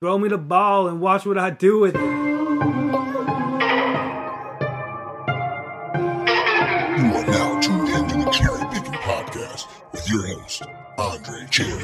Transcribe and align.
Throw 0.00 0.16
me 0.16 0.28
the 0.28 0.38
ball 0.38 0.86
and 0.86 1.00
watch 1.00 1.26
what 1.26 1.36
I 1.36 1.50
do 1.50 1.80
with 1.80 1.96
it. 1.96 2.00
You 2.00 2.06
are 7.16 7.26
now 7.26 7.58
tuned 7.58 7.88
into 7.88 8.24
the 8.24 8.30
Cherry 8.30 8.64
Picking 8.72 8.92
Podcast 8.92 9.66
with 9.90 10.08
your 10.08 10.24
host, 10.24 10.62
Andre 10.98 11.48
Cherry. 11.50 11.82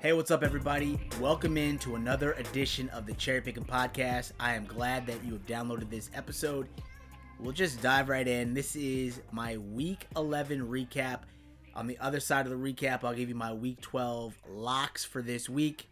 Hey, 0.00 0.12
what's 0.12 0.30
up, 0.30 0.42
everybody? 0.42 1.00
Welcome 1.18 1.56
in 1.56 1.78
to 1.78 1.94
another 1.94 2.32
edition 2.32 2.90
of 2.90 3.06
the 3.06 3.14
Cherry 3.14 3.40
Picking 3.40 3.64
Podcast. 3.64 4.32
I 4.38 4.52
am 4.52 4.66
glad 4.66 5.06
that 5.06 5.24
you 5.24 5.32
have 5.32 5.46
downloaded 5.46 5.88
this 5.88 6.10
episode. 6.14 6.68
We'll 7.38 7.52
just 7.52 7.82
dive 7.82 8.08
right 8.08 8.26
in. 8.26 8.54
This 8.54 8.74
is 8.76 9.20
my 9.30 9.58
Week 9.58 10.06
11 10.16 10.68
recap. 10.68 11.20
On 11.74 11.86
the 11.86 11.98
other 11.98 12.20
side 12.20 12.46
of 12.46 12.50
the 12.50 12.56
recap, 12.56 13.04
I'll 13.04 13.14
give 13.14 13.28
you 13.28 13.34
my 13.34 13.52
Week 13.52 13.80
12 13.80 14.34
locks 14.48 15.04
for 15.04 15.20
this 15.20 15.48
week, 15.48 15.88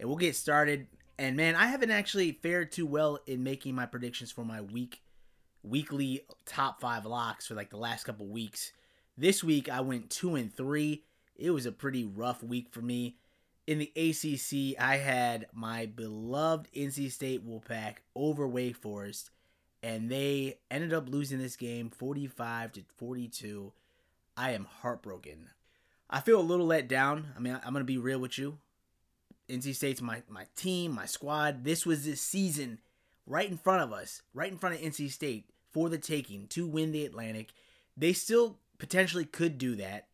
and 0.00 0.08
we'll 0.08 0.18
get 0.18 0.34
started. 0.34 0.88
And 1.18 1.36
man, 1.36 1.54
I 1.54 1.66
haven't 1.66 1.92
actually 1.92 2.32
fared 2.32 2.72
too 2.72 2.86
well 2.86 3.20
in 3.26 3.42
making 3.42 3.74
my 3.74 3.86
predictions 3.86 4.32
for 4.32 4.44
my 4.44 4.60
week 4.60 5.00
weekly 5.62 6.22
top 6.46 6.80
five 6.80 7.04
locks 7.04 7.46
for 7.46 7.54
like 7.54 7.70
the 7.70 7.76
last 7.76 8.04
couple 8.04 8.26
weeks. 8.26 8.72
This 9.16 9.42
week 9.44 9.68
I 9.68 9.80
went 9.80 10.10
two 10.10 10.34
and 10.34 10.52
three. 10.52 11.04
It 11.36 11.50
was 11.50 11.66
a 11.66 11.72
pretty 11.72 12.04
rough 12.04 12.42
week 12.42 12.68
for 12.70 12.82
me 12.82 13.16
in 13.68 13.78
the 13.78 13.92
ACC, 13.94 14.80
I 14.82 14.96
had 14.96 15.46
my 15.52 15.84
beloved 15.84 16.72
NC 16.74 17.12
State 17.12 17.46
Wolfpack 17.46 17.96
over 18.16 18.48
Wake 18.48 18.76
Forest, 18.76 19.28
and 19.82 20.10
they 20.10 20.58
ended 20.70 20.92
up 20.92 21.08
losing 21.08 21.38
this 21.38 21.56
game 21.56 21.90
45 21.90 22.72
to 22.72 22.82
42. 22.96 23.72
I 24.36 24.52
am 24.52 24.66
heartbroken. 24.80 25.50
I 26.10 26.20
feel 26.20 26.40
a 26.40 26.42
little 26.42 26.66
let 26.66 26.88
down. 26.88 27.28
I 27.36 27.40
mean, 27.40 27.54
I'm 27.54 27.72
going 27.72 27.80
to 27.80 27.84
be 27.84 27.98
real 27.98 28.18
with 28.18 28.38
you. 28.38 28.58
NC 29.48 29.74
State's 29.74 30.02
my, 30.02 30.22
my 30.28 30.46
team, 30.56 30.92
my 30.92 31.06
squad. 31.06 31.64
This 31.64 31.86
was 31.86 32.04
this 32.04 32.20
season 32.20 32.78
right 33.26 33.48
in 33.48 33.56
front 33.56 33.82
of 33.82 33.92
us, 33.92 34.22
right 34.34 34.50
in 34.50 34.58
front 34.58 34.74
of 34.74 34.80
NC 34.80 35.10
State 35.10 35.46
for 35.72 35.88
the 35.88 35.98
taking 35.98 36.46
to 36.48 36.66
win 36.66 36.92
the 36.92 37.04
Atlantic. 37.04 37.48
They 37.96 38.12
still 38.12 38.58
potentially 38.78 39.24
could 39.24 39.58
do 39.58 39.76
that, 39.76 40.08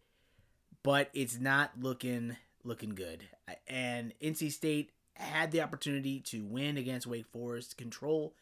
but 0.82 1.10
it's 1.14 1.38
not 1.38 1.72
looking 1.80 2.36
looking 2.64 2.94
good. 2.94 3.24
And 3.68 4.14
NC 4.22 4.52
State 4.52 4.90
had 5.14 5.52
the 5.52 5.60
opportunity 5.60 6.20
to 6.20 6.44
win 6.44 6.76
against 6.76 7.06
Wake 7.06 7.26
Forest, 7.26 7.76
control 7.76 8.34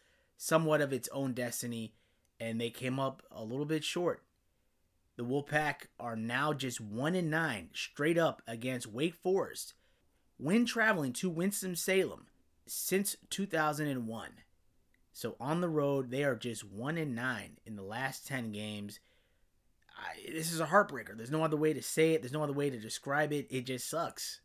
somewhat 0.43 0.81
of 0.81 0.93
its 0.93 1.09
own 1.13 1.33
destiny, 1.33 1.95
and 2.41 2.61
they 2.61 2.71
came 2.71 2.99
up 2.99 3.23
a 3.31 3.45
little 3.45 3.65
bit 3.65 3.85
short. 3.85 4.23
The 5.17 5.25
Wolfpack 5.25 5.87
are 6.01 6.17
now 6.17 6.53
just 6.53 6.81
1 6.81 7.15
and 7.15 7.31
9 7.31 7.71
straight 7.75 8.19
up 8.19 8.43
against 8.47 8.87
Wake 8.87 9.15
Forest 9.15 9.75
when 10.39 10.65
traveling 10.65 11.13
to 11.13 11.31
Winston-Salem 11.31 12.27
since 12.67 13.17
2001. 13.31 14.31
So 15.13 15.37
on 15.39 15.61
the 15.61 15.69
road, 15.69 16.11
they 16.11 16.25
are 16.25 16.35
just 16.35 16.65
1 16.65 16.97
and 16.97 17.15
9 17.15 17.59
in 17.67 17.77
the 17.77 17.83
last 17.83 18.27
10 18.27 18.51
games 18.51 18.99
I, 20.03 20.33
this 20.33 20.53
is 20.53 20.61
a 20.61 20.67
heartbreaker. 20.67 21.17
There's 21.17 21.31
no 21.31 21.45
other 21.45 21.57
way 21.57 21.73
to 21.73 21.83
say 21.83 22.13
it. 22.13 22.23
There's 22.23 22.33
no 22.33 22.43
other 22.43 22.53
way 22.53 22.71
to 22.71 22.79
describe 22.79 23.33
it. 23.33 23.47
It 23.51 23.67
just 23.67 23.89
sucks. 23.89 24.41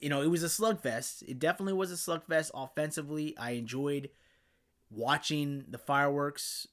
You 0.00 0.08
know, 0.08 0.22
it 0.22 0.28
was 0.28 0.42
a 0.42 0.46
slugfest. 0.46 1.22
It 1.28 1.38
definitely 1.38 1.72
was 1.72 1.90
a 1.90 1.96
slugfest 1.96 2.50
offensively. 2.54 3.36
I 3.36 3.52
enjoyed 3.52 4.10
watching 4.90 5.64
the 5.68 5.78
fireworks, 5.78 6.66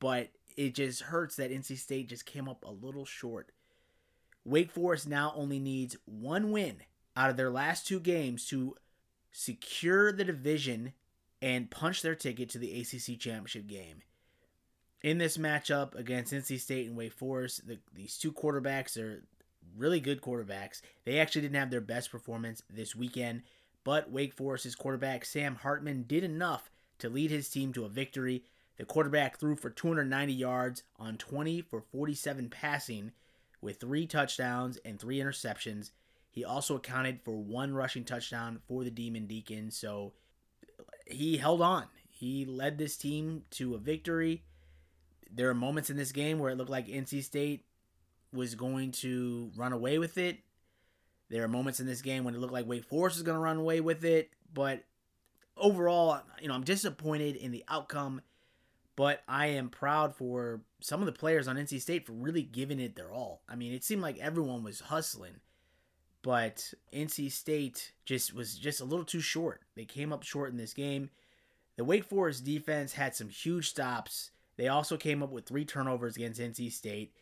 but 0.00 0.30
it 0.56 0.74
just 0.74 1.02
hurts 1.02 1.36
that 1.36 1.50
NC 1.50 1.78
State 1.78 2.08
just 2.08 2.26
came 2.26 2.48
up 2.48 2.64
a 2.64 2.70
little 2.70 3.04
short. 3.04 3.52
Wake 4.44 4.70
Forest 4.70 5.08
now 5.08 5.32
only 5.36 5.58
needs 5.58 5.96
one 6.04 6.50
win 6.50 6.78
out 7.16 7.30
of 7.30 7.36
their 7.36 7.50
last 7.50 7.86
two 7.86 8.00
games 8.00 8.46
to 8.46 8.74
secure 9.30 10.12
the 10.12 10.24
division 10.24 10.92
and 11.40 11.70
punch 11.70 12.02
their 12.02 12.14
ticket 12.14 12.48
to 12.50 12.58
the 12.58 12.80
ACC 12.80 13.18
championship 13.18 13.66
game 13.66 14.02
in 15.02 15.18
this 15.18 15.36
matchup 15.36 15.94
against 15.94 16.32
NC 16.32 16.60
State 16.60 16.86
and 16.86 16.96
Wake 16.96 17.12
Forest, 17.12 17.66
the, 17.66 17.78
these 17.92 18.16
two 18.16 18.32
quarterbacks 18.32 18.96
are 18.96 19.24
really 19.76 20.00
good 20.00 20.20
quarterbacks. 20.20 20.80
They 21.04 21.18
actually 21.18 21.42
didn't 21.42 21.56
have 21.56 21.70
their 21.70 21.80
best 21.80 22.10
performance 22.10 22.62
this 22.70 22.94
weekend, 22.94 23.42
but 23.84 24.10
Wake 24.10 24.34
Forest's 24.34 24.74
quarterback 24.74 25.24
Sam 25.24 25.56
Hartman 25.56 26.04
did 26.04 26.24
enough 26.24 26.70
to 27.02 27.08
lead 27.08 27.30
his 27.30 27.48
team 27.48 27.72
to 27.74 27.84
a 27.84 27.88
victory. 27.88 28.44
The 28.78 28.84
quarterback 28.84 29.38
threw 29.38 29.54
for 29.54 29.70
290 29.70 30.32
yards 30.32 30.82
on 30.98 31.18
20 31.18 31.60
for 31.62 31.80
47 31.80 32.48
passing 32.48 33.12
with 33.60 33.78
three 33.78 34.06
touchdowns 34.06 34.78
and 34.84 34.98
three 34.98 35.18
interceptions. 35.18 35.90
He 36.30 36.44
also 36.44 36.76
accounted 36.76 37.20
for 37.22 37.36
one 37.36 37.74
rushing 37.74 38.04
touchdown 38.04 38.60
for 38.66 38.82
the 38.82 38.90
Demon 38.90 39.26
Deacon, 39.26 39.70
so 39.70 40.14
he 41.06 41.36
held 41.36 41.60
on. 41.60 41.84
He 42.08 42.44
led 42.44 42.78
this 42.78 42.96
team 42.96 43.42
to 43.50 43.74
a 43.74 43.78
victory 43.78 44.42
there 45.34 45.48
are 45.48 45.54
moments 45.54 45.90
in 45.90 45.96
this 45.96 46.12
game 46.12 46.38
where 46.38 46.50
it 46.50 46.56
looked 46.56 46.70
like 46.70 46.86
NC 46.86 47.22
State 47.24 47.64
was 48.32 48.54
going 48.54 48.92
to 48.92 49.50
run 49.56 49.72
away 49.72 49.98
with 49.98 50.18
it. 50.18 50.38
There 51.30 51.42
are 51.42 51.48
moments 51.48 51.80
in 51.80 51.86
this 51.86 52.02
game 52.02 52.24
when 52.24 52.34
it 52.34 52.38
looked 52.38 52.52
like 52.52 52.66
Wake 52.66 52.84
Forest 52.84 53.16
was 53.16 53.22
going 53.22 53.36
to 53.36 53.42
run 53.42 53.56
away 53.56 53.80
with 53.80 54.04
it, 54.04 54.30
but 54.52 54.84
overall, 55.56 56.20
you 56.40 56.48
know, 56.48 56.54
I'm 56.54 56.64
disappointed 56.64 57.36
in 57.36 57.50
the 57.50 57.64
outcome, 57.68 58.22
but 58.96 59.22
I 59.28 59.46
am 59.46 59.68
proud 59.68 60.14
for 60.14 60.60
some 60.80 61.00
of 61.00 61.06
the 61.06 61.12
players 61.12 61.48
on 61.48 61.56
NC 61.56 61.80
State 61.80 62.06
for 62.06 62.12
really 62.12 62.42
giving 62.42 62.80
it 62.80 62.96
their 62.96 63.12
all. 63.12 63.42
I 63.48 63.56
mean, 63.56 63.72
it 63.72 63.84
seemed 63.84 64.02
like 64.02 64.18
everyone 64.18 64.64
was 64.64 64.80
hustling, 64.80 65.40
but 66.22 66.72
NC 66.92 67.32
State 67.32 67.92
just 68.04 68.34
was 68.34 68.56
just 68.56 68.80
a 68.80 68.84
little 68.84 69.04
too 69.04 69.20
short. 69.20 69.62
They 69.74 69.84
came 69.84 70.12
up 70.12 70.22
short 70.22 70.50
in 70.50 70.56
this 70.56 70.74
game. 70.74 71.10
The 71.76 71.84
Wake 71.84 72.04
Forest 72.04 72.44
defense 72.44 72.92
had 72.92 73.14
some 73.14 73.28
huge 73.28 73.68
stops 73.68 74.30
they 74.56 74.68
also 74.68 74.96
came 74.96 75.22
up 75.22 75.30
with 75.30 75.46
three 75.46 75.64
turnovers 75.64 76.16
against 76.16 76.40
NC 76.40 76.72
State. 76.72 77.12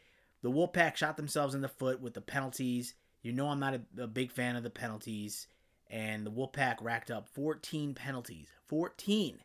The 0.43 0.51
Wolfpack 0.51 0.97
shot 0.97 1.17
themselves 1.17 1.55
in 1.55 1.61
the 1.61 1.69
foot 1.69 2.01
with 2.01 2.15
the 2.15 2.21
penalties. 2.21 2.95
You 3.23 3.33
know 3.33 3.49
I'm 3.49 3.61
not 3.61 3.75
a, 3.75 4.03
a 4.03 4.07
big 4.07 4.33
fan 4.33 4.57
of 4.57 4.63
the 4.63 4.71
penalties. 4.71 5.47
And 5.91 6.25
the 6.25 6.31
Wolfpack 6.31 6.77
racked 6.81 7.11
up 7.11 7.29
14 7.29 7.95
penalties. 7.95 8.49
14 8.67 9.41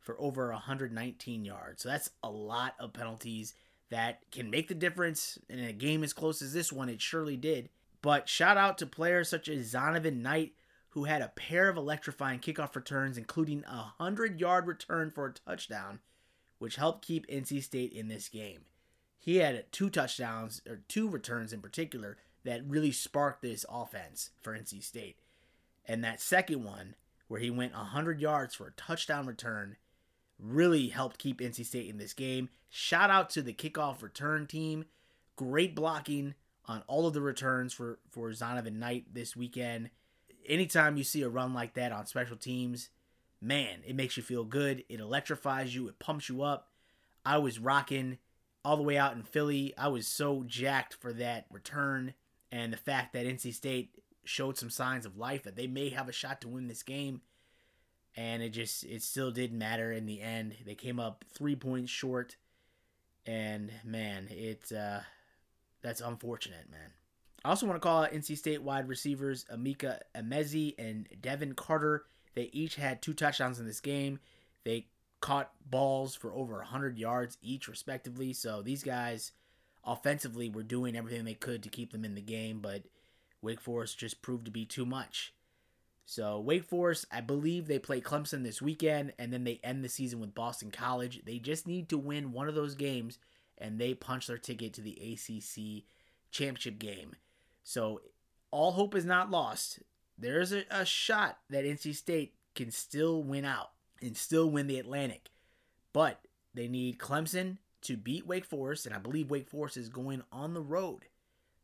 for 0.00 0.20
over 0.20 0.50
119 0.50 1.44
yards. 1.44 1.82
So 1.82 1.88
that's 1.88 2.10
a 2.22 2.30
lot 2.30 2.74
of 2.80 2.92
penalties 2.92 3.54
that 3.90 4.20
can 4.32 4.50
make 4.50 4.68
the 4.68 4.74
difference 4.74 5.38
in 5.48 5.60
a 5.60 5.72
game 5.72 6.02
as 6.02 6.12
close 6.12 6.42
as 6.42 6.52
this 6.52 6.72
one. 6.72 6.88
It 6.88 7.00
surely 7.00 7.36
did. 7.36 7.68
But 8.00 8.28
shout 8.28 8.56
out 8.56 8.78
to 8.78 8.86
players 8.86 9.28
such 9.28 9.48
as 9.48 9.72
Zonovan 9.72 10.22
Knight, 10.22 10.54
who 10.90 11.04
had 11.04 11.22
a 11.22 11.28
pair 11.28 11.68
of 11.68 11.76
electrifying 11.76 12.40
kickoff 12.40 12.74
returns, 12.74 13.16
including 13.16 13.62
a 13.64 13.92
100 13.98 14.40
yard 14.40 14.66
return 14.66 15.10
for 15.10 15.26
a 15.26 15.32
touchdown 15.32 16.00
which 16.62 16.76
helped 16.76 17.04
keep 17.04 17.26
NC 17.26 17.60
State 17.60 17.92
in 17.92 18.06
this 18.06 18.28
game. 18.28 18.60
He 19.18 19.38
had 19.38 19.64
two 19.72 19.90
touchdowns, 19.90 20.62
or 20.68 20.82
two 20.86 21.08
returns 21.08 21.52
in 21.52 21.60
particular, 21.60 22.18
that 22.44 22.64
really 22.64 22.92
sparked 22.92 23.42
this 23.42 23.66
offense 23.68 24.30
for 24.40 24.56
NC 24.56 24.80
State. 24.80 25.16
And 25.86 26.02
that 26.04 26.20
second 26.20 26.64
one, 26.64 26.94
where 27.28 27.40
he 27.40 27.50
went 27.50 27.74
100 27.74 28.20
yards 28.20 28.54
for 28.54 28.66
a 28.66 28.72
touchdown 28.72 29.26
return, 29.26 29.76
really 30.38 30.88
helped 30.88 31.18
keep 31.18 31.40
NC 31.40 31.64
State 31.64 31.88
in 31.88 31.98
this 31.98 32.12
game. 32.12 32.48
Shout 32.68 33.10
out 33.10 33.30
to 33.30 33.42
the 33.42 33.52
kickoff 33.52 34.02
return 34.02 34.46
team. 34.46 34.84
Great 35.36 35.74
blocking 35.74 36.34
on 36.66 36.82
all 36.86 37.06
of 37.06 37.14
the 37.14 37.20
returns 37.20 37.72
for, 37.72 37.98
for 38.10 38.30
Zonovan 38.30 38.76
Knight 38.76 39.06
this 39.12 39.36
weekend. 39.36 39.90
Anytime 40.46 40.96
you 40.96 41.04
see 41.04 41.22
a 41.22 41.28
run 41.28 41.54
like 41.54 41.74
that 41.74 41.92
on 41.92 42.06
special 42.06 42.36
teams, 42.36 42.88
man, 43.40 43.80
it 43.86 43.96
makes 43.96 44.16
you 44.16 44.22
feel 44.22 44.44
good. 44.44 44.84
It 44.88 45.00
electrifies 45.00 45.74
you. 45.74 45.88
It 45.88 45.98
pumps 45.98 46.28
you 46.28 46.42
up. 46.42 46.68
I 47.24 47.38
was 47.38 47.58
rocking 47.58 48.18
all 48.64 48.76
the 48.76 48.82
way 48.82 48.96
out 48.96 49.14
in 49.14 49.22
Philly. 49.22 49.74
I 49.76 49.88
was 49.88 50.06
so 50.06 50.44
jacked 50.46 50.94
for 50.94 51.12
that 51.14 51.46
return 51.50 52.14
and 52.50 52.72
the 52.72 52.78
fact 52.78 53.12
that 53.12 53.26
NC 53.26 53.54
State 53.54 54.01
showed 54.24 54.58
some 54.58 54.70
signs 54.70 55.06
of 55.06 55.18
life 55.18 55.42
that 55.44 55.56
they 55.56 55.66
may 55.66 55.90
have 55.90 56.08
a 56.08 56.12
shot 56.12 56.40
to 56.40 56.48
win 56.48 56.68
this 56.68 56.82
game. 56.82 57.22
And 58.16 58.42
it 58.42 58.50
just 58.50 58.84
it 58.84 59.02
still 59.02 59.30
didn't 59.30 59.58
matter 59.58 59.90
in 59.90 60.06
the 60.06 60.20
end. 60.20 60.54
They 60.66 60.74
came 60.74 61.00
up 61.00 61.24
three 61.32 61.56
points 61.56 61.90
short. 61.90 62.36
And 63.24 63.70
man, 63.84 64.28
it 64.30 64.70
uh 64.72 65.00
that's 65.82 66.00
unfortunate, 66.00 66.70
man. 66.70 66.92
I 67.44 67.48
also 67.48 67.66
want 67.66 67.76
to 67.76 67.86
call 67.86 68.04
out 68.04 68.12
NC 68.12 68.38
State 68.38 68.62
wide 68.62 68.88
receivers 68.88 69.44
Emeka 69.52 69.98
Emezie 70.14 70.74
and 70.78 71.08
Devin 71.20 71.54
Carter. 71.54 72.04
They 72.34 72.50
each 72.52 72.76
had 72.76 73.02
two 73.02 73.14
touchdowns 73.14 73.58
in 73.58 73.66
this 73.66 73.80
game. 73.80 74.20
They 74.64 74.86
caught 75.20 75.52
balls 75.68 76.14
for 76.14 76.32
over 76.32 76.56
100 76.56 76.98
yards 76.98 77.38
each, 77.42 77.68
respectively. 77.68 78.32
So 78.32 78.62
these 78.62 78.82
guys, 78.82 79.32
offensively, 79.84 80.48
were 80.48 80.62
doing 80.62 80.96
everything 80.96 81.24
they 81.24 81.34
could 81.34 81.62
to 81.64 81.68
keep 81.68 81.92
them 81.92 82.04
in 82.04 82.14
the 82.14 82.20
game, 82.20 82.60
but 82.60 82.82
Wake 83.42 83.60
Forest 83.60 83.98
just 83.98 84.22
proved 84.22 84.44
to 84.46 84.50
be 84.50 84.64
too 84.64 84.86
much. 84.86 85.34
So 86.04 86.40
Wake 86.40 86.64
Forest, 86.64 87.06
I 87.10 87.20
believe 87.20 87.66
they 87.66 87.78
play 87.78 88.00
Clemson 88.00 88.42
this 88.42 88.62
weekend, 88.62 89.12
and 89.18 89.32
then 89.32 89.44
they 89.44 89.60
end 89.62 89.84
the 89.84 89.88
season 89.88 90.20
with 90.20 90.34
Boston 90.34 90.70
College. 90.70 91.22
They 91.24 91.38
just 91.38 91.66
need 91.66 91.88
to 91.88 91.98
win 91.98 92.32
one 92.32 92.48
of 92.48 92.54
those 92.54 92.74
games, 92.74 93.18
and 93.58 93.78
they 93.78 93.94
punch 93.94 94.26
their 94.26 94.38
ticket 94.38 94.72
to 94.74 94.80
the 94.80 94.92
ACC 94.92 95.84
championship 96.30 96.78
game. 96.78 97.16
So 97.62 98.00
all 98.50 98.72
hope 98.72 98.94
is 98.94 99.04
not 99.04 99.30
lost. 99.30 99.80
There's 100.18 100.52
a, 100.52 100.64
a 100.70 100.84
shot 100.84 101.38
that 101.50 101.64
NC 101.64 101.94
State 101.94 102.34
can 102.54 102.70
still 102.70 103.22
win 103.22 103.44
out 103.44 103.70
and 104.00 104.16
still 104.16 104.50
win 104.50 104.66
the 104.66 104.78
Atlantic, 104.78 105.30
but 105.92 106.20
they 106.54 106.68
need 106.68 106.98
Clemson 106.98 107.58
to 107.82 107.96
beat 107.96 108.26
Wake 108.26 108.44
Forest, 108.44 108.86
and 108.86 108.94
I 108.94 108.98
believe 108.98 109.30
Wake 109.30 109.48
Forest 109.48 109.76
is 109.76 109.88
going 109.88 110.22
on 110.30 110.54
the 110.54 110.60
road 110.60 111.06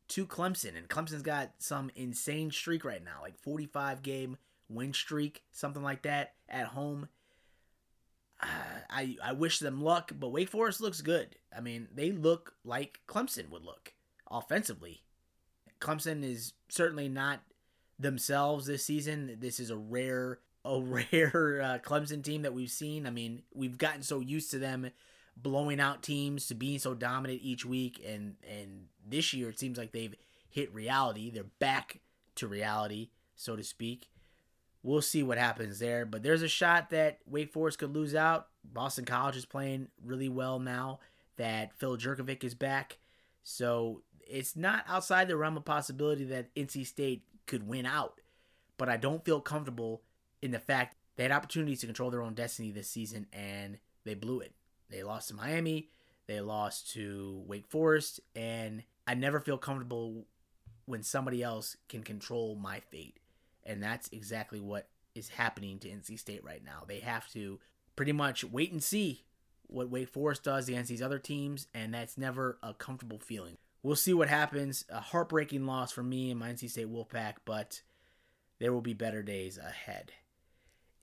to 0.09 0.27
Clemson, 0.27 0.77
and 0.77 0.89
Clemson's 0.89 1.23
got 1.23 1.51
some 1.59 1.91
insane 1.95 2.51
streak 2.51 2.85
right 2.85 3.05
now, 3.05 3.21
like 3.23 3.39
45 3.39 4.03
game 4.03 4.37
win 4.69 4.93
streak, 4.93 5.43
something 5.53 5.83
like 5.83 6.03
that 6.03 6.35
at 6.49 6.69
home. 6.69 7.09
Uh, 8.41 8.47
I 8.89 9.17
I 9.23 9.33
wish 9.33 9.59
them 9.59 9.83
luck, 9.83 10.13
but 10.19 10.29
Wake 10.29 10.49
Forest 10.49 10.81
looks 10.81 11.01
good. 11.01 11.37
I 11.57 11.61
mean, 11.61 11.89
they 11.93 12.13
look 12.13 12.55
like 12.65 13.01
Clemson 13.09 13.51
would 13.51 13.65
look 13.65 13.95
offensively. 14.31 15.03
Clemson 15.81 16.25
is 16.25 16.53
certainly 16.69 17.09
not 17.09 17.41
themselves 17.99 18.67
this 18.67 18.85
season. 18.85 19.37
This 19.41 19.59
is 19.59 19.71
a 19.71 19.77
rare 19.77 20.39
a 20.65 20.81
rare 21.13 21.61
uh, 21.63 21.79
Clemson 21.79 22.23
team 22.23 22.43
that 22.43 22.55
we've 22.55 22.71
seen. 22.71 23.07
I 23.07 23.11
mean, 23.11 23.43
we've 23.53 23.79
gotten 23.79 24.03
so 24.03 24.21
used 24.21 24.51
to 24.53 24.59
them 24.59 24.91
blowing 25.43 25.81
out 25.81 26.03
teams 26.03 26.47
to 26.47 26.55
being 26.55 26.79
so 26.79 26.95
dominant 26.95 27.41
each 27.43 27.65
week. 27.65 28.05
And 28.07 28.37
and 28.49 28.87
this 29.07 29.33
year 29.33 29.49
it 29.49 29.59
seems 29.59 29.79
like 29.79 29.93
they've 29.93 30.15
hit 30.49 30.73
reality. 30.75 31.31
They're 31.31 31.45
back 31.59 32.01
to 32.37 32.49
reality 32.49 33.11
so 33.37 33.57
to 33.57 33.65
speak. 33.65 34.09
We'll 34.83 35.03
see 35.03 35.23
what 35.23 35.39
happens 35.39 35.79
there. 35.79 36.05
But 36.07 36.23
there's 36.23 36.43
a 36.43 36.49
shot 36.49 36.91
that 36.91 37.19
wake 37.27 37.53
forest 37.53 37.79
could 37.79 37.95
lose 37.95 38.15
out. 38.15 38.49
Boston 38.65 39.05
college 39.05 39.37
is 39.37 39.45
playing 39.47 39.89
really 40.05 40.29
well 40.29 40.59
now 40.59 41.01
that 41.37 41.73
phil 41.79 41.97
Jurkovec 41.97 42.45
is 42.45 42.55
back. 42.55 42.99
So 43.43 44.03
it's 44.21 44.57
not 44.57 44.85
outside 44.89 45.29
the 45.29 45.37
realm 45.37 45.57
of 45.57 45.65
possibility 45.65 46.25
that 46.25 46.55
nc 46.55 46.87
state 46.87 47.23
could 47.47 47.67
win 47.67 47.87
out. 47.87 48.21
But 48.77 48.89
i 48.89 48.97
don't 48.97 49.25
feel 49.25 49.41
comfortable 49.41 50.03
in 50.43 50.51
the 50.51 50.59
fact 50.59 50.97
they 51.17 51.25
had 51.25 51.33
opportunities 51.33 51.81
to 51.81 51.87
control 51.87 52.11
their 52.11 52.23
own 52.23 52.35
destiny 52.35 52.71
this 52.71 52.89
season 52.89 53.27
and 53.33 53.79
they 54.05 54.15
blew 54.15 54.41
it 54.41 54.53
they 54.91 55.03
lost 55.03 55.29
to 55.29 55.35
Miami, 55.35 55.91
they 56.27 56.41
lost 56.41 56.91
to 56.93 57.43
Wake 57.47 57.67
Forest, 57.67 58.21
and 58.35 58.83
I 59.07 59.15
never 59.15 59.41
feel 59.41 59.59
comfortable 59.59 60.27
when 60.87 61.03
somebody 61.03 61.43
else 61.43 61.77
can 61.89 62.03
control 62.03 62.57
my 62.57 62.81
fate. 62.81 63.19
And 63.65 63.83
that's 63.83 64.09
exactly 64.13 64.61
what 64.61 64.89
is 65.15 65.29
happening 65.29 65.79
to 65.81 65.89
NC 65.89 66.19
State 66.19 66.45
right 66.45 66.65
now. 66.65 66.85
They 66.87 67.01
have 67.01 67.31
to 67.33 67.61
pretty 67.97 68.13
much 68.13 68.45
wait 68.45 68.73
and 68.73 68.83
see 68.83 69.25
what 69.67 69.91
Wake 69.91 70.09
Forest 70.09 70.45
does 70.45 70.69
against 70.69 70.89
these 70.89 71.03
other 71.03 71.19
teams, 71.19 71.67
and 71.75 71.93
that's 71.93 72.17
never 72.17 72.59
a 72.63 72.73
comfortable 72.73 73.19
feeling. 73.19 73.59
We'll 73.83 73.97
see 73.97 74.15
what 74.15 74.29
happens. 74.29 74.85
A 74.89 75.01
heartbreaking 75.01 75.67
loss 75.67 75.93
for 75.93 76.03
me 76.03 76.31
and 76.31 76.41
my 76.41 76.51
NC 76.51 76.71
State 76.71 76.91
Wolfpack, 76.91 77.35
but 77.45 77.83
there 78.59 78.73
will 78.73 78.81
be 78.81 78.95
better 78.95 79.23
days 79.23 79.59
ahead. 79.59 80.13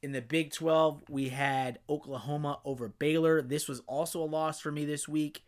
In 0.06 0.12
the 0.12 0.22
Big 0.22 0.52
12, 0.52 1.02
we 1.10 1.30
had 1.30 1.80
Oklahoma 1.90 2.60
over 2.64 2.90
Baylor. 2.90 3.42
This 3.42 3.68
was 3.68 3.82
also 3.88 4.22
a 4.22 4.24
loss 4.24 4.60
for 4.60 4.72
me 4.72 4.86
this 4.86 5.08
week. 5.08 5.44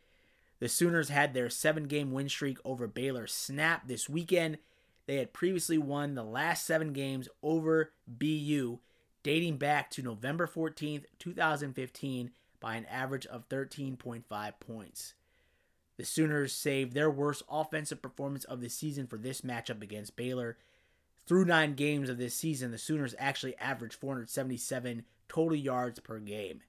The 0.57 0.67
Sooners 0.67 1.09
had 1.09 1.35
their 1.35 1.47
seven 1.47 1.83
game 1.83 2.11
win 2.11 2.27
streak 2.27 2.57
over 2.65 2.87
Baylor 2.87 3.27
snap 3.27 3.87
this 3.87 4.09
weekend. 4.09 4.57
They 5.05 5.17
had 5.17 5.31
previously 5.31 5.77
won 5.77 6.15
the 6.15 6.23
last 6.23 6.65
seven 6.65 6.91
games 6.91 7.29
over 7.43 7.91
BU, 8.07 8.79
dating 9.21 9.57
back 9.57 9.91
to 9.91 10.01
November 10.01 10.47
14th, 10.47 11.03
2015, 11.19 12.31
by 12.59 12.77
an 12.77 12.85
average 12.85 13.27
of 13.27 13.47
13.5 13.49 14.53
points. 14.59 15.13
The 15.97 16.03
Sooners 16.03 16.51
saved 16.51 16.93
their 16.93 17.11
worst 17.11 17.43
offensive 17.47 18.01
performance 18.01 18.43
of 18.45 18.61
the 18.61 18.69
season 18.69 19.05
for 19.05 19.19
this 19.19 19.41
matchup 19.41 19.83
against 19.83 20.15
Baylor 20.15 20.57
through 21.27 21.45
nine 21.45 21.73
games 21.73 22.09
of 22.09 22.17
this 22.17 22.33
season, 22.33 22.71
the 22.71 22.77
Sooners 22.77 23.13
actually 23.19 23.57
averaged 23.57 23.95
477 23.95 25.03
total 25.27 25.57
yards 25.57 25.99
per 25.99 26.19
game. 26.19 26.61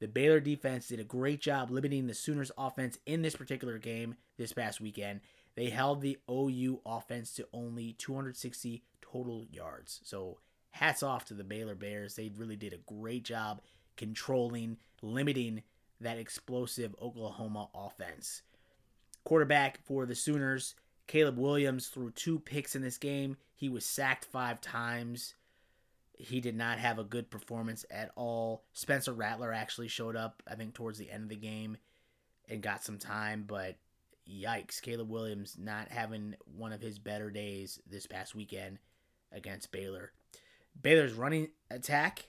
The 0.00 0.08
Baylor 0.08 0.40
defense 0.40 0.88
did 0.88 1.00
a 1.00 1.04
great 1.04 1.40
job 1.40 1.70
limiting 1.70 2.06
the 2.06 2.14
Sooners 2.14 2.50
offense 2.58 2.98
in 3.06 3.22
this 3.22 3.36
particular 3.36 3.78
game 3.78 4.16
this 4.38 4.52
past 4.52 4.80
weekend. 4.80 5.20
They 5.54 5.70
held 5.70 6.00
the 6.00 6.18
OU 6.30 6.80
offense 6.84 7.34
to 7.34 7.46
only 7.52 7.92
260 7.92 8.82
total 9.00 9.44
yards. 9.50 10.00
So 10.02 10.38
hats 10.70 11.02
off 11.02 11.26
to 11.26 11.34
the 11.34 11.44
Baylor 11.44 11.74
Bears. 11.74 12.16
They 12.16 12.32
really 12.36 12.56
did 12.56 12.72
a 12.72 12.92
great 12.92 13.24
job 13.24 13.60
controlling, 13.96 14.78
limiting 15.02 15.62
that 16.00 16.18
explosive 16.18 16.94
Oklahoma 17.00 17.68
offense. 17.74 18.42
Quarterback 19.24 19.78
for 19.84 20.04
the 20.04 20.14
Sooners, 20.14 20.74
Caleb 21.06 21.38
Williams 21.38 21.88
threw 21.88 22.10
two 22.10 22.38
picks 22.38 22.74
in 22.74 22.82
this 22.82 22.98
game. 22.98 23.36
He 23.54 23.68
was 23.68 23.84
sacked 23.84 24.24
five 24.24 24.60
times. 24.60 25.34
He 26.16 26.40
did 26.40 26.56
not 26.56 26.78
have 26.78 26.98
a 26.98 27.04
good 27.04 27.30
performance 27.30 27.84
at 27.90 28.10
all. 28.16 28.64
Spencer 28.72 29.12
Rattler 29.12 29.52
actually 29.52 29.88
showed 29.88 30.16
up, 30.16 30.42
I 30.48 30.54
think, 30.54 30.74
towards 30.74 30.98
the 30.98 31.10
end 31.10 31.24
of 31.24 31.28
the 31.28 31.36
game 31.36 31.76
and 32.48 32.62
got 32.62 32.84
some 32.84 32.98
time, 32.98 33.44
but 33.46 33.76
yikes. 34.30 34.80
Caleb 34.80 35.10
Williams 35.10 35.56
not 35.58 35.88
having 35.88 36.36
one 36.56 36.72
of 36.72 36.80
his 36.80 36.98
better 36.98 37.30
days 37.30 37.80
this 37.88 38.06
past 38.06 38.34
weekend 38.34 38.78
against 39.32 39.72
Baylor. 39.72 40.12
Baylor's 40.80 41.12
running 41.12 41.48
attack, 41.70 42.28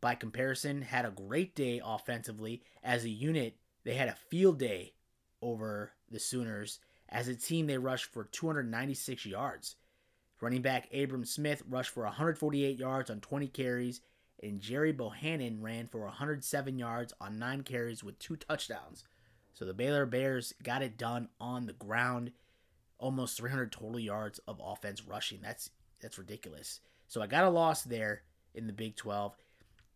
by 0.00 0.14
comparison, 0.14 0.82
had 0.82 1.04
a 1.04 1.10
great 1.10 1.54
day 1.54 1.80
offensively. 1.84 2.62
As 2.82 3.04
a 3.04 3.10
unit, 3.10 3.56
they 3.84 3.94
had 3.94 4.08
a 4.08 4.16
field 4.30 4.58
day 4.58 4.92
over 5.40 5.92
the 6.10 6.20
Sooners 6.20 6.78
as 7.12 7.28
a 7.28 7.36
team, 7.36 7.66
they 7.66 7.76
rushed 7.76 8.06
for 8.06 8.24
296 8.24 9.26
yards. 9.26 9.76
Running 10.40 10.62
back 10.62 10.88
Abram 10.92 11.26
Smith 11.26 11.62
rushed 11.68 11.90
for 11.90 12.04
148 12.04 12.78
yards 12.78 13.10
on 13.10 13.20
20 13.20 13.46
carries, 13.48 14.00
and 14.42 14.60
Gerry 14.60 14.92
Bohanon 14.92 15.62
ran 15.62 15.86
for 15.86 16.00
107 16.00 16.78
yards 16.78 17.12
on 17.20 17.38
9 17.38 17.62
carries 17.62 18.02
with 18.02 18.18
two 18.18 18.36
touchdowns. 18.36 19.04
So 19.52 19.66
the 19.66 19.74
Baylor 19.74 20.06
Bears 20.06 20.54
got 20.62 20.82
it 20.82 20.96
done 20.96 21.28
on 21.38 21.66
the 21.66 21.74
ground. 21.74 22.32
Almost 22.98 23.36
300 23.36 23.70
total 23.70 24.00
yards 24.00 24.40
of 24.48 24.60
offense 24.64 25.06
rushing. 25.06 25.40
That's 25.42 25.70
that's 26.00 26.18
ridiculous. 26.18 26.80
So 27.08 27.20
I 27.20 27.26
got 27.26 27.44
a 27.44 27.50
loss 27.50 27.82
there 27.82 28.22
in 28.54 28.66
the 28.66 28.72
Big 28.72 28.96
12. 28.96 29.36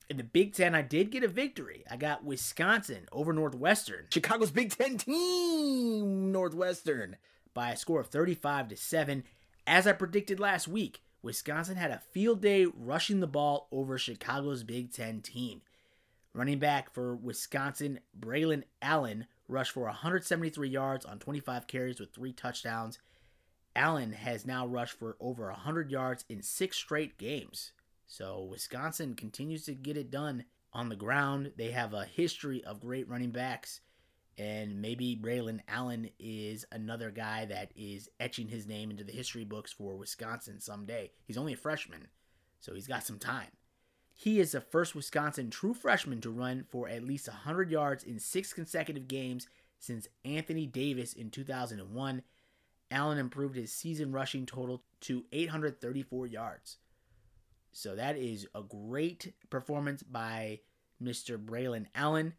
In 0.09 0.19
the 0.19 0.23
Big 0.23 0.55
Ten, 0.55 0.75
I 0.75 0.83
did 0.83 1.11
get 1.11 1.25
a 1.25 1.29
victory. 1.29 1.85
I 1.91 1.97
got 1.97 2.25
Wisconsin 2.25 3.09
over 3.11 3.33
Northwestern. 3.33 4.07
Chicago's 4.11 4.53
Big 4.53 4.71
Ten 4.71 4.99
team, 4.99 6.31
Northwestern, 6.31 7.17
by 7.55 7.73
a 7.73 7.77
score 7.77 8.01
of 8.01 8.07
35 8.07 8.69
to 8.69 8.77
7. 8.77 9.25
As 9.67 9.87
I 9.87 9.93
predicted 9.93 10.39
last 10.39 10.69
week, 10.69 11.01
Wisconsin 11.23 11.77
had 11.77 11.91
a 11.91 12.03
field 12.13 12.41
day 12.41 12.67
rushing 12.67 13.19
the 13.19 13.27
ball 13.27 13.67
over 13.73 13.99
Chicago's 13.99 14.63
Big 14.63 14.93
Ten 14.93 15.23
team. 15.23 15.63
Running 16.33 16.61
back 16.61 16.93
for 16.95 17.17
Wisconsin, 17.17 17.99
Braylon 18.19 18.63
Allen, 18.81 19.27
rushed 19.49 19.73
for 19.73 19.85
173 19.87 20.69
yards 20.69 21.05
on 21.05 21.19
25 21.19 21.67
carries 21.67 21.99
with 21.99 22.13
three 22.15 22.33
touchdowns. 22.33 23.01
Allen 23.75 24.13
has 24.13 24.47
now 24.47 24.67
rushed 24.67 24.99
for 24.99 25.17
over 25.19 25.47
100 25.47 25.91
yards 25.91 26.25
in 26.29 26.43
six 26.43 26.77
straight 26.77 27.19
games. 27.19 27.73
So 28.07 28.45
Wisconsin 28.45 29.15
continues 29.15 29.65
to 29.65 29.75
get 29.75 29.97
it 29.97 30.11
done 30.11 30.45
on 30.73 30.89
the 30.89 30.97
ground. 30.97 31.53
They 31.57 31.73
have 31.73 31.93
a 31.93 32.05
history 32.05 32.63
of 32.65 32.81
great 32.81 33.09
running 33.09 33.31
backs. 33.31 33.81
And 34.39 34.83
maybe 34.83 35.19
Braylon 35.21 35.61
Allen 35.67 36.11
is 36.19 36.67
another 36.71 37.11
guy 37.11 37.47
that 37.47 37.73
is 37.75 38.11
etching 38.21 38.49
his 38.49 38.67
name 38.67 38.91
into 38.91 39.03
the 39.03 39.13
history 39.13 39.45
books 39.45 39.73
for 39.73 39.97
Wisconsin 39.97 40.61
someday. 40.61 41.11
He's 41.25 41.39
only 41.39 41.55
a 41.55 41.57
freshman, 41.57 42.09
so 42.61 42.75
he's 42.75 42.87
got 42.87 43.07
some 43.07 43.19
time. 43.19 43.49
He 44.13 44.39
is 44.39 44.53
the 44.53 44.61
first 44.61 44.95
Wisconsin 44.95 45.51
true 45.51 45.73
freshman 45.75 46.21
to 46.21 46.31
run 46.31 46.65
for 46.69 46.89
at 46.89 47.03
least 47.03 47.29
100 47.29 47.71
yards 47.71 48.05
in 48.05 48.19
six 48.19 48.53
consecutive 48.53 49.09
games 49.09 49.47
since 49.79 50.09
Anthony 50.25 50.67
Davis 50.67 51.13
in 51.15 51.31
2001. 51.31 52.23
Allen 52.91 53.19
improved 53.19 53.57
his 53.57 53.73
season 53.73 54.13
rushing 54.13 54.47
total 54.47 54.83
to 55.01 55.25
834 55.33 56.27
yards. 56.27 56.77
So 57.77 57.95
that 57.95 58.17
is 58.17 58.49
a 58.55 58.63
great 58.63 59.35
performance 59.51 60.03
by 60.03 60.61
Mr. 61.01 61.37
Braylon 61.37 61.85
Allen. 61.95 62.33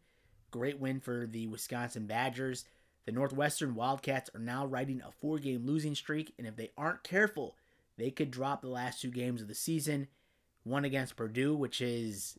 Great 0.50 0.80
win 0.80 0.98
for 0.98 1.28
the 1.28 1.46
Wisconsin 1.46 2.06
Badgers. 2.06 2.64
The 3.06 3.12
Northwestern 3.12 3.76
Wildcats 3.76 4.28
are 4.34 4.40
now 4.40 4.66
riding 4.66 5.00
a 5.00 5.12
four 5.12 5.38
game 5.38 5.64
losing 5.64 5.94
streak, 5.94 6.34
and 6.38 6.46
if 6.48 6.56
they 6.56 6.72
aren't 6.76 7.04
careful, 7.04 7.54
they 7.96 8.10
could 8.10 8.32
drop 8.32 8.62
the 8.62 8.68
last 8.68 9.00
two 9.00 9.12
games 9.12 9.40
of 9.40 9.46
the 9.46 9.54
season. 9.54 10.08
One 10.64 10.84
against 10.84 11.14
Purdue, 11.14 11.54
which 11.54 11.80
is 11.80 12.36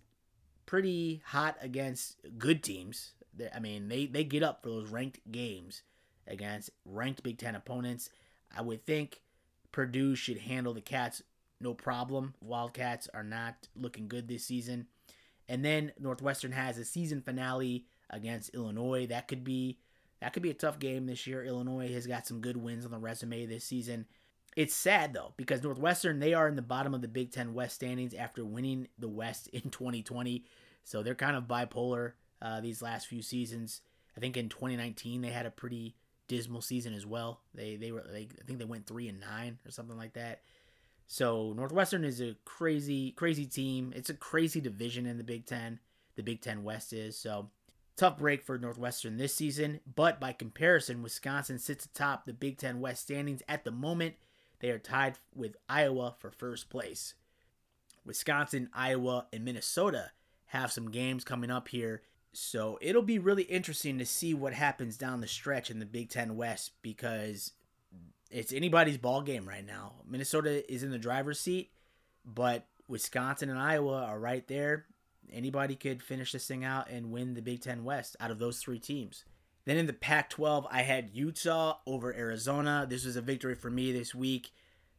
pretty 0.66 1.22
hot 1.28 1.56
against 1.62 2.18
good 2.38 2.62
teams. 2.62 3.14
I 3.56 3.62
mean, 3.62 3.88
they, 3.88 4.08
they 4.08 4.26
get 4.26 4.44
up 4.44 4.62
for 4.62 4.68
those 4.72 4.90
ranked 4.90 5.22
games 5.32 5.84
against 6.28 6.70
ranked 6.84 7.24
Big 7.24 7.38
Ten 7.38 7.56
opponents. 7.56 8.10
I 8.54 8.62
would 8.62 8.86
think 8.86 9.22
Purdue 9.72 10.16
should 10.16 10.40
handle 10.40 10.74
the 10.74 10.82
Cats 10.82 11.24
no 11.62 11.74
problem. 11.74 12.34
Wildcats 12.42 13.10
are 13.14 13.24
not 13.24 13.68
looking 13.76 14.08
good 14.08 14.28
this 14.28 14.46
season. 14.46 14.88
And 15.48 15.66
then 15.66 15.92
Northwestern 16.00 16.52
has 16.52 16.78
a 16.78 16.86
season 16.86 17.22
finale 17.22 17.86
against 18.10 18.54
Illinois. 18.54 19.08
That 19.08 19.28
could 19.28 19.44
be 19.44 19.80
that 20.22 20.34
could 20.34 20.44
be 20.44 20.50
a 20.50 20.56
tough 20.56 20.80
game 20.80 21.06
this 21.06 21.26
year. 21.26 21.44
Illinois 21.44 21.92
has 21.94 22.06
got 22.06 22.28
some 22.28 22.42
good 22.42 22.58
wins 22.58 22.86
on 22.86 22.92
the 22.92 22.98
resume 22.98 23.46
this 23.46 23.64
season. 23.64 24.06
It's 24.56 24.74
sad 24.74 25.14
though 25.14 25.34
because 25.38 25.64
Northwestern 25.64 26.20
they 26.20 26.34
are 26.34 26.48
in 26.48 26.56
the 26.56 26.62
bottom 26.62 26.94
of 26.94 27.02
the 27.02 27.08
Big 27.08 27.32
10 27.32 27.54
West 27.54 27.76
standings 27.76 28.14
after 28.14 28.46
winning 28.46 28.88
the 28.98 29.10
West 29.10 29.48
in 29.48 29.62
2020. 29.72 30.46
So 30.84 31.04
they're 31.04 31.16
kind 31.16 31.36
of 31.36 31.46
bipolar 31.46 32.14
uh, 32.42 32.62
these 32.62 32.82
last 32.82 33.08
few 33.08 33.22
seasons. 33.22 33.82
I 34.16 34.20
think 34.20 34.38
in 34.38 34.50
2019 34.50 35.22
they 35.22 35.30
had 35.30 35.46
a 35.46 35.52
pretty 35.52 35.96
dismal 36.28 36.62
season 36.62 36.94
as 36.94 37.06
well. 37.06 37.42
They 37.54 37.76
they 37.76 37.92
were 37.92 38.06
they, 38.12 38.28
I 38.40 38.46
think 38.46 38.60
they 38.60 38.66
went 38.66 38.86
3 38.86 39.10
and 39.10 39.20
9 39.20 39.60
or 39.66 39.72
something 39.72 39.98
like 39.98 40.14
that. 40.14 40.42
So 41.12 41.54
Northwestern 41.54 42.06
is 42.06 42.22
a 42.22 42.36
crazy 42.46 43.12
crazy 43.12 43.48
team. 43.48 43.92
It's 43.96 44.12
a 44.12 44.14
crazy 44.14 44.62
division 44.62 45.08
in 45.08 45.18
the 45.18 45.24
Big 45.24 45.48
10. 45.48 45.80
The 46.16 46.22
Big 46.22 46.40
10 46.40 46.64
West 46.64 46.94
is. 46.94 47.18
So 47.18 47.50
tough 47.98 48.20
break 48.20 48.44
for 48.44 48.60
Northwestern 48.60 49.18
this 49.18 49.34
season, 49.34 49.80
but 49.96 50.20
by 50.20 50.34
comparison, 50.34 51.02
Wisconsin 51.02 51.58
sits 51.58 51.86
atop 51.86 52.26
the 52.26 52.34
Big 52.34 52.60
10 52.60 52.80
West 52.80 53.02
standings 53.02 53.42
at 53.50 53.64
the 53.64 53.72
moment. 53.72 54.16
They 54.60 54.70
are 54.70 54.78
tied 54.78 55.18
with 55.34 55.58
Iowa 55.68 56.14
for 56.20 56.30
first 56.30 56.70
place. 56.70 57.16
Wisconsin, 58.06 58.70
Iowa, 58.72 59.26
and 59.34 59.44
Minnesota 59.44 60.12
have 60.48 60.72
some 60.72 60.92
games 60.92 61.24
coming 61.24 61.50
up 61.50 61.70
here. 61.70 62.04
So 62.34 62.78
it'll 62.82 63.02
be 63.02 63.18
really 63.18 63.44
interesting 63.44 63.98
to 63.98 64.06
see 64.06 64.36
what 64.36 64.54
happens 64.54 64.96
down 64.96 65.22
the 65.22 65.28
stretch 65.28 65.72
in 65.72 65.80
the 65.80 65.88
Big 65.88 66.10
Ten 66.10 66.36
West 66.36 66.74
because 66.84 67.54
it's 68.30 68.54
anybody's 68.54 68.98
ball 68.98 69.22
game 69.22 69.48
right 69.48 69.66
now. 69.66 69.94
Minnesota 70.08 70.72
is 70.72 70.84
in 70.84 70.92
the 70.92 71.00
driver's 71.00 71.40
seat, 71.40 71.72
but 72.26 72.68
Wisconsin 72.88 73.50
and 73.50 73.60
Iowa 73.60 74.04
are 74.04 74.20
right 74.20 74.48
there. 74.48 74.86
Anybody 75.32 75.76
could 75.76 76.02
finish 76.02 76.32
this 76.32 76.48
thing 76.48 76.64
out 76.64 76.90
and 76.90 77.12
win 77.12 77.34
the 77.34 77.42
Big 77.42 77.62
Ten 77.62 77.84
West 77.84 78.16
out 78.20 78.32
of 78.32 78.40
those 78.40 78.60
three 78.60 78.80
teams. 78.80 79.26
Then 79.66 79.78
in 79.78 79.86
the 79.86 79.94
Pac 79.94 80.30
12, 80.32 80.68
I 80.72 80.82
had 80.82 81.12
Utah 81.14 81.78
over 81.86 82.16
Arizona. 82.16 82.88
This 82.90 83.06
was 83.06 83.16
a 83.16 83.22
victory 83.22 83.56
for 83.56 83.70
me 83.70 83.92
this 83.92 84.16
week. 84.16 84.52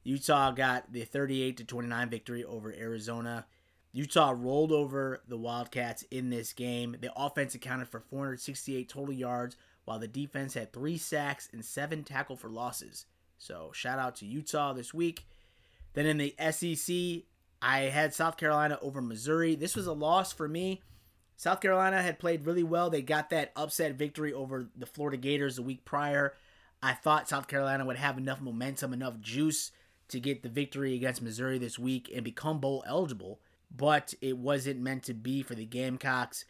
Utah 0.04 0.52
got 0.52 0.92
the 0.92 1.04
38 1.04 1.56
to 1.56 1.64
29 1.64 2.08
victory 2.08 2.44
over 2.44 2.72
Arizona. 2.72 3.46
Utah 3.92 4.34
rolled 4.36 4.70
over 4.70 5.22
the 5.26 5.36
Wildcats 5.36 6.04
in 6.10 6.30
this 6.30 6.52
game. 6.52 6.96
The 7.00 7.12
offense 7.16 7.54
accounted 7.54 7.88
for 7.88 8.00
468 8.00 8.88
total 8.88 9.12
yards, 9.12 9.56
while 9.84 9.98
the 9.98 10.06
defense 10.06 10.54
had 10.54 10.72
three 10.72 10.96
sacks 10.96 11.48
and 11.52 11.64
seven 11.64 12.04
tackle 12.04 12.36
for 12.36 12.48
losses. 12.48 13.06
So 13.40 13.70
shout 13.72 13.98
out 13.98 14.16
to 14.16 14.26
Utah 14.26 14.74
this 14.74 14.92
week. 14.92 15.26
Then 15.94 16.04
in 16.04 16.18
the 16.18 16.34
SEC, 16.50 17.24
I 17.62 17.80
had 17.84 18.14
South 18.14 18.36
Carolina 18.36 18.78
over 18.82 19.00
Missouri. 19.00 19.54
This 19.54 19.74
was 19.74 19.86
a 19.86 19.92
loss 19.92 20.32
for 20.32 20.46
me. 20.46 20.82
South 21.36 21.62
Carolina 21.62 22.02
had 22.02 22.18
played 22.18 22.44
really 22.44 22.62
well. 22.62 22.90
They 22.90 23.00
got 23.00 23.30
that 23.30 23.52
upset 23.56 23.94
victory 23.94 24.32
over 24.32 24.68
the 24.76 24.84
Florida 24.84 25.16
Gators 25.16 25.56
the 25.56 25.62
week 25.62 25.86
prior. 25.86 26.34
I 26.82 26.92
thought 26.92 27.30
South 27.30 27.48
Carolina 27.48 27.86
would 27.86 27.96
have 27.96 28.18
enough 28.18 28.42
momentum, 28.42 28.92
enough 28.92 29.18
juice 29.20 29.72
to 30.08 30.20
get 30.20 30.42
the 30.42 30.50
victory 30.50 30.94
against 30.94 31.22
Missouri 31.22 31.56
this 31.56 31.78
week 31.78 32.10
and 32.14 32.22
become 32.22 32.60
bowl 32.60 32.84
eligible, 32.86 33.40
but 33.74 34.12
it 34.20 34.36
wasn't 34.36 34.80
meant 34.80 35.04
to 35.04 35.14
be 35.14 35.42
for 35.42 35.54
the 35.54 35.64
Gamecocks. 35.64 36.44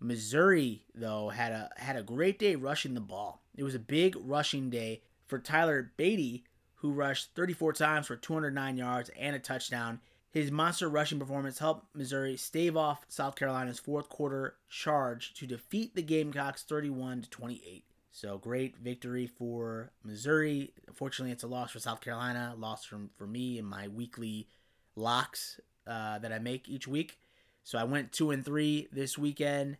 Missouri 0.00 0.82
though 0.92 1.28
had 1.28 1.52
a 1.52 1.70
had 1.76 1.94
a 1.94 2.02
great 2.02 2.40
day 2.40 2.56
rushing 2.56 2.94
the 2.94 3.00
ball. 3.00 3.44
It 3.56 3.62
was 3.62 3.76
a 3.76 3.78
big 3.78 4.16
rushing 4.18 4.70
day 4.70 5.02
for 5.32 5.38
Tyler 5.38 5.90
Badie, 5.96 6.42
who 6.74 6.92
rushed 6.92 7.30
34 7.34 7.72
times 7.72 8.06
for 8.06 8.16
209 8.16 8.76
yards 8.76 9.10
and 9.18 9.34
a 9.34 9.38
touchdown. 9.38 9.98
His 10.30 10.50
monster 10.50 10.90
rushing 10.90 11.18
performance 11.18 11.58
helped 11.58 11.86
Missouri 11.96 12.36
stave 12.36 12.76
off 12.76 13.06
South 13.08 13.34
Carolina's 13.34 13.78
fourth 13.78 14.10
quarter 14.10 14.56
charge 14.68 15.32
to 15.32 15.46
defeat 15.46 15.94
the 15.94 16.02
Gamecocks 16.02 16.64
31 16.64 17.22
to 17.22 17.30
28. 17.30 17.86
So 18.10 18.36
great 18.36 18.76
victory 18.76 19.26
for 19.26 19.92
Missouri. 20.04 20.74
Unfortunately, 20.86 21.32
it's 21.32 21.44
a 21.44 21.48
loss 21.48 21.70
for 21.70 21.78
South 21.78 22.02
Carolina. 22.02 22.54
Loss 22.58 22.84
from 22.84 23.08
for 23.16 23.26
me 23.26 23.58
and 23.58 23.66
my 23.66 23.88
weekly 23.88 24.48
locks 24.96 25.58
uh, 25.86 26.18
that 26.18 26.30
I 26.30 26.40
make 26.40 26.68
each 26.68 26.86
week. 26.86 27.18
So 27.64 27.78
I 27.78 27.84
went 27.84 28.12
two 28.12 28.32
and 28.32 28.44
three 28.44 28.86
this 28.92 29.16
weekend. 29.16 29.78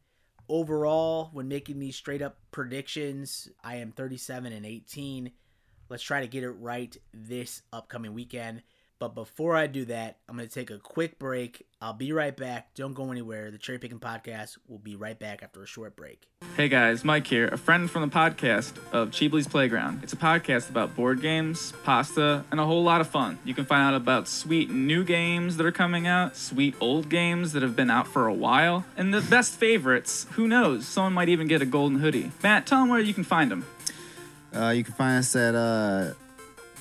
Overall, 0.48 1.28
when 1.34 1.48
making 1.48 1.78
these 1.78 1.96
straight 1.96 2.22
up 2.22 2.38
predictions, 2.52 3.50
I 3.62 3.76
am 3.76 3.92
37 3.92 4.50
and 4.50 4.64
18. 4.64 5.30
Let's 5.92 6.02
try 6.02 6.22
to 6.22 6.26
get 6.26 6.42
it 6.42 6.52
right 6.52 6.96
this 7.12 7.60
upcoming 7.70 8.14
weekend. 8.14 8.62
But 8.98 9.14
before 9.14 9.54
I 9.54 9.66
do 9.66 9.84
that, 9.86 10.20
I'm 10.26 10.36
going 10.38 10.48
to 10.48 10.54
take 10.54 10.70
a 10.70 10.78
quick 10.78 11.18
break. 11.18 11.66
I'll 11.82 11.92
be 11.92 12.12
right 12.12 12.34
back. 12.34 12.72
Don't 12.74 12.94
go 12.94 13.10
anywhere. 13.10 13.50
The 13.50 13.58
Cherry 13.58 13.78
Picking 13.78 13.98
Podcast 14.00 14.56
will 14.66 14.78
be 14.78 14.96
right 14.96 15.18
back 15.18 15.42
after 15.42 15.62
a 15.62 15.66
short 15.66 15.94
break. 15.94 16.28
Hey 16.56 16.70
guys, 16.70 17.04
Mike 17.04 17.26
here, 17.26 17.48
a 17.48 17.58
friend 17.58 17.90
from 17.90 18.08
the 18.08 18.08
podcast 18.08 18.72
of 18.90 19.10
Cheebly's 19.10 19.46
Playground. 19.46 20.00
It's 20.02 20.14
a 20.14 20.16
podcast 20.16 20.70
about 20.70 20.96
board 20.96 21.20
games, 21.20 21.74
pasta, 21.84 22.42
and 22.50 22.58
a 22.58 22.64
whole 22.64 22.82
lot 22.82 23.02
of 23.02 23.08
fun. 23.08 23.38
You 23.44 23.52
can 23.52 23.66
find 23.66 23.82
out 23.82 23.94
about 23.94 24.28
sweet 24.28 24.70
new 24.70 25.04
games 25.04 25.58
that 25.58 25.66
are 25.66 25.72
coming 25.72 26.06
out, 26.06 26.36
sweet 26.38 26.74
old 26.80 27.10
games 27.10 27.52
that 27.52 27.62
have 27.62 27.76
been 27.76 27.90
out 27.90 28.08
for 28.08 28.28
a 28.28 28.34
while, 28.34 28.86
and 28.96 29.12
the 29.12 29.20
best 29.20 29.56
favorites. 29.56 30.26
Who 30.32 30.48
knows? 30.48 30.88
Someone 30.88 31.12
might 31.12 31.28
even 31.28 31.48
get 31.48 31.60
a 31.60 31.66
golden 31.66 31.98
hoodie. 31.98 32.32
Matt, 32.42 32.66
tell 32.66 32.80
them 32.80 32.88
where 32.88 33.00
you 33.00 33.12
can 33.12 33.24
find 33.24 33.50
them. 33.50 33.66
Uh, 34.54 34.70
you 34.70 34.84
can 34.84 34.94
find 34.94 35.18
us 35.18 35.34
at 35.34 35.54
uh, 35.54 36.12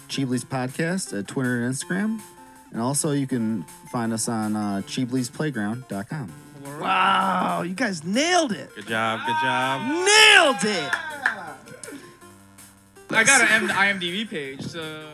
Cheebly's 0.08 0.44
Podcast 0.44 1.18
at 1.18 1.28
Twitter 1.28 1.64
and 1.64 1.74
Instagram. 1.74 2.20
And 2.72 2.82
also, 2.82 3.12
you 3.12 3.28
can 3.28 3.64
find 3.92 4.14
us 4.14 4.30
on 4.30 4.56
uh, 4.56 4.82
Cheebly'sPlayground.com. 4.86 6.32
Wow, 6.80 7.64
you 7.64 7.74
guys 7.74 8.04
nailed 8.04 8.52
it. 8.52 8.74
Good 8.76 8.88
job, 8.88 9.20
good 9.26 9.36
job. 9.42 9.82
Nailed 9.88 10.64
it. 10.64 10.92
I 13.10 13.24
got 13.24 13.42
an 13.42 13.68
IMDb 13.70 14.30
page, 14.30 14.62
so. 14.62 15.10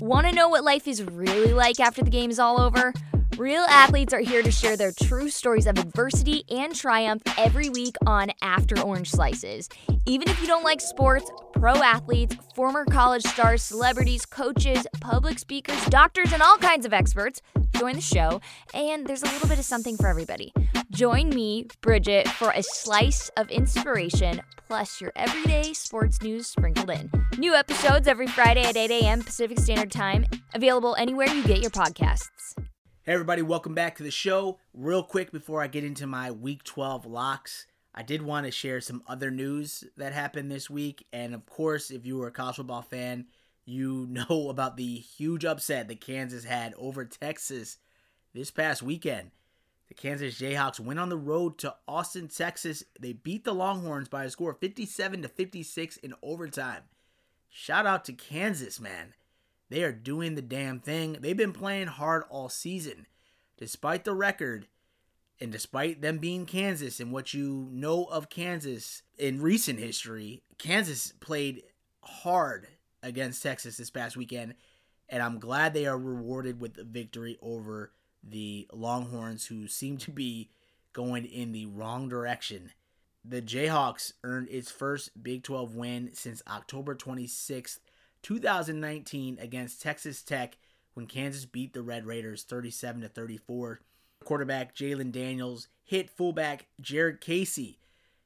Want 0.00 0.26
to 0.26 0.32
know 0.32 0.48
what 0.48 0.64
life 0.64 0.88
is 0.88 1.02
really 1.04 1.52
like 1.52 1.78
after 1.78 2.02
the 2.02 2.10
game 2.10 2.30
is 2.30 2.38
all 2.38 2.60
over? 2.60 2.92
Real 3.40 3.64
athletes 3.70 4.12
are 4.12 4.20
here 4.20 4.42
to 4.42 4.50
share 4.50 4.76
their 4.76 4.92
true 4.92 5.30
stories 5.30 5.66
of 5.66 5.78
adversity 5.78 6.44
and 6.50 6.74
triumph 6.74 7.22
every 7.38 7.70
week 7.70 7.96
on 8.04 8.30
After 8.42 8.78
Orange 8.82 9.10
Slices. 9.10 9.66
Even 10.04 10.28
if 10.28 10.38
you 10.42 10.46
don't 10.46 10.62
like 10.62 10.82
sports, 10.82 11.30
pro 11.54 11.72
athletes, 11.76 12.36
former 12.54 12.84
college 12.84 13.22
stars, 13.22 13.62
celebrities, 13.62 14.26
coaches, 14.26 14.86
public 15.00 15.38
speakers, 15.38 15.82
doctors, 15.86 16.34
and 16.34 16.42
all 16.42 16.58
kinds 16.58 16.84
of 16.84 16.92
experts 16.92 17.40
join 17.70 17.94
the 17.94 18.02
show, 18.02 18.42
and 18.74 19.06
there's 19.06 19.22
a 19.22 19.32
little 19.32 19.48
bit 19.48 19.58
of 19.58 19.64
something 19.64 19.96
for 19.96 20.08
everybody. 20.08 20.52
Join 20.90 21.30
me, 21.30 21.66
Bridget, 21.80 22.28
for 22.28 22.50
a 22.50 22.62
slice 22.62 23.30
of 23.38 23.48
inspiration 23.48 24.42
plus 24.68 25.00
your 25.00 25.12
everyday 25.16 25.72
sports 25.72 26.20
news 26.20 26.46
sprinkled 26.46 26.90
in. 26.90 27.10
New 27.38 27.54
episodes 27.54 28.06
every 28.06 28.26
Friday 28.26 28.64
at 28.64 28.76
8 28.76 28.90
a.m. 28.90 29.22
Pacific 29.22 29.58
Standard 29.58 29.90
Time, 29.90 30.26
available 30.52 30.94
anywhere 30.96 31.28
you 31.28 31.42
get 31.42 31.62
your 31.62 31.70
podcasts. 31.70 32.54
Everybody, 33.10 33.42
welcome 33.42 33.74
back 33.74 33.96
to 33.96 34.04
the 34.04 34.10
show. 34.12 34.60
Real 34.72 35.02
quick 35.02 35.32
before 35.32 35.60
I 35.60 35.66
get 35.66 35.82
into 35.82 36.06
my 36.06 36.30
week 36.30 36.62
12 36.62 37.06
locks, 37.06 37.66
I 37.92 38.04
did 38.04 38.22
want 38.22 38.46
to 38.46 38.52
share 38.52 38.80
some 38.80 39.02
other 39.08 39.32
news 39.32 39.82
that 39.96 40.12
happened 40.12 40.48
this 40.48 40.70
week. 40.70 41.08
And 41.12 41.34
of 41.34 41.44
course, 41.44 41.90
if 41.90 42.06
you 42.06 42.18
were 42.18 42.28
a 42.28 42.30
college 42.30 42.54
football 42.54 42.82
fan, 42.82 43.26
you 43.64 44.06
know 44.28 44.48
about 44.48 44.76
the 44.76 44.94
huge 44.94 45.44
upset 45.44 45.88
that 45.88 46.00
Kansas 46.00 46.44
had 46.44 46.72
over 46.78 47.04
Texas 47.04 47.78
this 48.32 48.52
past 48.52 48.80
weekend. 48.80 49.32
The 49.88 49.94
Kansas 49.94 50.40
Jayhawks 50.40 50.78
went 50.78 51.00
on 51.00 51.08
the 51.08 51.18
road 51.18 51.58
to 51.58 51.74
Austin, 51.88 52.28
Texas. 52.28 52.84
They 53.00 53.12
beat 53.12 53.42
the 53.42 53.52
Longhorns 53.52 54.08
by 54.08 54.22
a 54.22 54.30
score 54.30 54.52
of 54.52 54.60
57 54.60 55.22
to 55.22 55.28
56 55.28 55.96
in 55.96 56.14
overtime. 56.22 56.82
Shout 57.48 57.86
out 57.86 58.04
to 58.04 58.12
Kansas, 58.12 58.78
man. 58.78 59.14
They 59.70 59.84
are 59.84 59.92
doing 59.92 60.34
the 60.34 60.42
damn 60.42 60.80
thing. 60.80 61.16
They've 61.20 61.36
been 61.36 61.52
playing 61.52 61.86
hard 61.86 62.24
all 62.28 62.48
season. 62.48 63.06
Despite 63.56 64.04
the 64.04 64.14
record, 64.14 64.66
and 65.40 65.52
despite 65.52 66.02
them 66.02 66.18
being 66.18 66.44
Kansas 66.44 67.00
and 67.00 67.12
what 67.12 67.32
you 67.32 67.68
know 67.70 68.04
of 68.04 68.28
Kansas 68.28 69.02
in 69.16 69.40
recent 69.40 69.78
history, 69.78 70.42
Kansas 70.58 71.12
played 71.20 71.62
hard 72.02 72.68
against 73.02 73.42
Texas 73.42 73.76
this 73.76 73.90
past 73.90 74.16
weekend. 74.16 74.54
And 75.08 75.22
I'm 75.22 75.38
glad 75.38 75.72
they 75.72 75.86
are 75.86 75.98
rewarded 75.98 76.60
with 76.60 76.76
a 76.78 76.84
victory 76.84 77.38
over 77.40 77.92
the 78.22 78.68
Longhorns, 78.72 79.46
who 79.46 79.66
seem 79.66 79.96
to 79.98 80.10
be 80.10 80.50
going 80.92 81.24
in 81.24 81.52
the 81.52 81.66
wrong 81.66 82.08
direction. 82.08 82.72
The 83.24 83.42
Jayhawks 83.42 84.12
earned 84.24 84.48
its 84.50 84.70
first 84.70 85.22
Big 85.22 85.42
12 85.42 85.74
win 85.74 86.10
since 86.12 86.42
October 86.48 86.94
26th, 86.94 87.78
2019 88.22 89.38
against 89.40 89.82
Texas 89.82 90.22
Tech 90.22 90.58
when 90.94 91.06
Kansas 91.06 91.44
beat 91.44 91.72
the 91.72 91.82
Red 91.82 92.06
Raiders 92.06 92.42
37 92.42 93.02
to 93.02 93.08
34. 93.08 93.80
Quarterback 94.24 94.74
Jalon 94.74 95.12
Daniels 95.12 95.68
hit 95.84 96.10
fullback 96.10 96.66
Jared 96.80 97.20
Casey. 97.20 97.78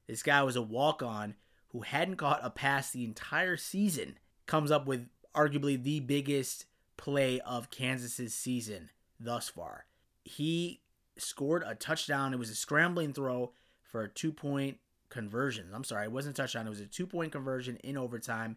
This 0.07 0.23
guy 0.23 0.43
was 0.43 0.57
a 0.57 0.63
walk-on 0.63 1.35
who 1.69 1.81
hadn't 1.81 2.17
caught 2.17 2.41
a 2.43 2.51
pass 2.51 2.91
the 2.91 3.05
entire 3.05 3.57
season. 3.57 4.19
Comes 4.47 4.71
up 4.71 4.87
with 4.87 5.09
arguably 5.35 5.83
the 5.83 6.01
biggest 6.01 6.67
play 6.97 7.41
of 7.41 7.71
Kansas's 7.71 8.35
season 8.35 8.91
thus 9.19 9.49
far. 9.49 9.87
He 10.25 10.81
scored 11.17 11.65
a 11.67 11.75
touchdown. 11.75 12.33
It 12.33 12.39
was 12.39 12.51
a 12.51 12.55
scrambling 12.55 13.13
throw 13.13 13.53
for 13.83 14.03
a 14.03 14.09
two 14.09 14.33
point 14.33 14.79
conversion. 15.09 15.69
I'm 15.73 15.85
sorry, 15.85 16.05
it 16.05 16.13
wasn't 16.13 16.39
a 16.39 16.43
touchdown. 16.43 16.67
It 16.67 16.71
was 16.71 16.81
a 16.81 16.87
two 16.87 17.07
point 17.07 17.33
conversion 17.33 17.77
in 17.85 17.97
overtime, 17.97 18.57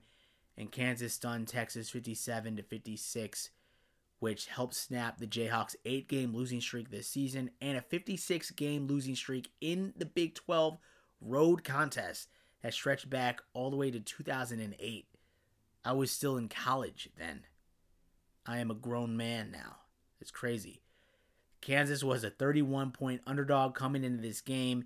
and 0.58 0.72
Kansas 0.72 1.14
stunned 1.14 1.48
Texas 1.48 1.90
57 1.90 2.58
to 2.58 2.64
56, 2.64 3.50
which 4.20 4.48
helped 4.48 4.74
snap 4.74 5.20
the 5.20 5.28
Jayhawks' 5.28 5.76
eight 5.86 6.08
game 6.08 6.34
losing 6.34 6.62
streak 6.62 6.90
this 6.90 7.08
season 7.08 7.52
and 7.62 7.78
a 7.78 7.82
56 7.82 8.52
game 8.52 8.88
losing 8.88 9.16
streak 9.16 9.52
in 9.62 9.94
the 9.96 10.06
Big 10.06 10.34
12 10.34 10.78
road 11.22 11.64
contest 11.64 12.30
that 12.64 12.74
stretched 12.74 13.10
back 13.10 13.42
all 13.54 13.70
the 13.70 13.78
way 13.78 13.92
to 13.92 14.00
2008. 14.00 15.06
I 15.86 15.92
was 15.94 16.12
still 16.12 16.38
in 16.38 16.50
college 16.50 17.10
then. 17.18 17.44
I 18.46 18.60
am 18.60 18.72
a 18.72 18.76
grown 18.76 19.16
man 19.16 19.52
now. 19.52 19.78
It's 20.20 20.32
crazy. 20.32 20.82
Kansas 21.62 22.04
was 22.04 22.24
a 22.24 22.30
31 22.30 22.92
point 22.92 23.22
underdog 23.28 23.76
coming 23.76 24.04
into 24.04 24.22
this 24.22 24.42
game. 24.42 24.86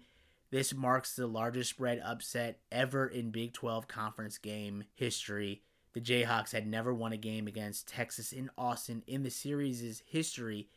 This 0.51 0.73
marks 0.73 1.15
the 1.15 1.27
largest 1.27 1.71
spread 1.71 2.01
upset 2.03 2.59
ever 2.71 3.07
in 3.07 3.31
Big 3.31 3.53
12 3.53 3.87
conference 3.87 4.37
game 4.37 4.83
history. 4.93 5.63
The 5.93 6.01
Jayhawks 6.01 6.51
had 6.51 6.67
never 6.67 6.93
won 6.93 7.13
a 7.13 7.17
game 7.17 7.47
against 7.47 7.87
Texas 7.87 8.31
in 8.31 8.49
Austin 8.57 9.03
in 9.07 9.23
the 9.23 9.29
series' 9.29 10.03
history, 10.05 10.69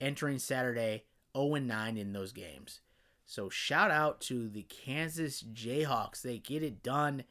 entering 0.00 0.38
Saturday 0.38 1.04
0 1.36 1.54
9 1.54 1.96
in 1.96 2.12
those 2.12 2.32
games. 2.32 2.80
So 3.26 3.50
shout 3.50 3.90
out 3.90 4.22
to 4.22 4.48
the 4.48 4.62
Kansas 4.62 5.42
Jayhawks. 5.42 6.22
They 6.22 6.38
get 6.38 6.62
it 6.62 6.82
done. 6.82 7.24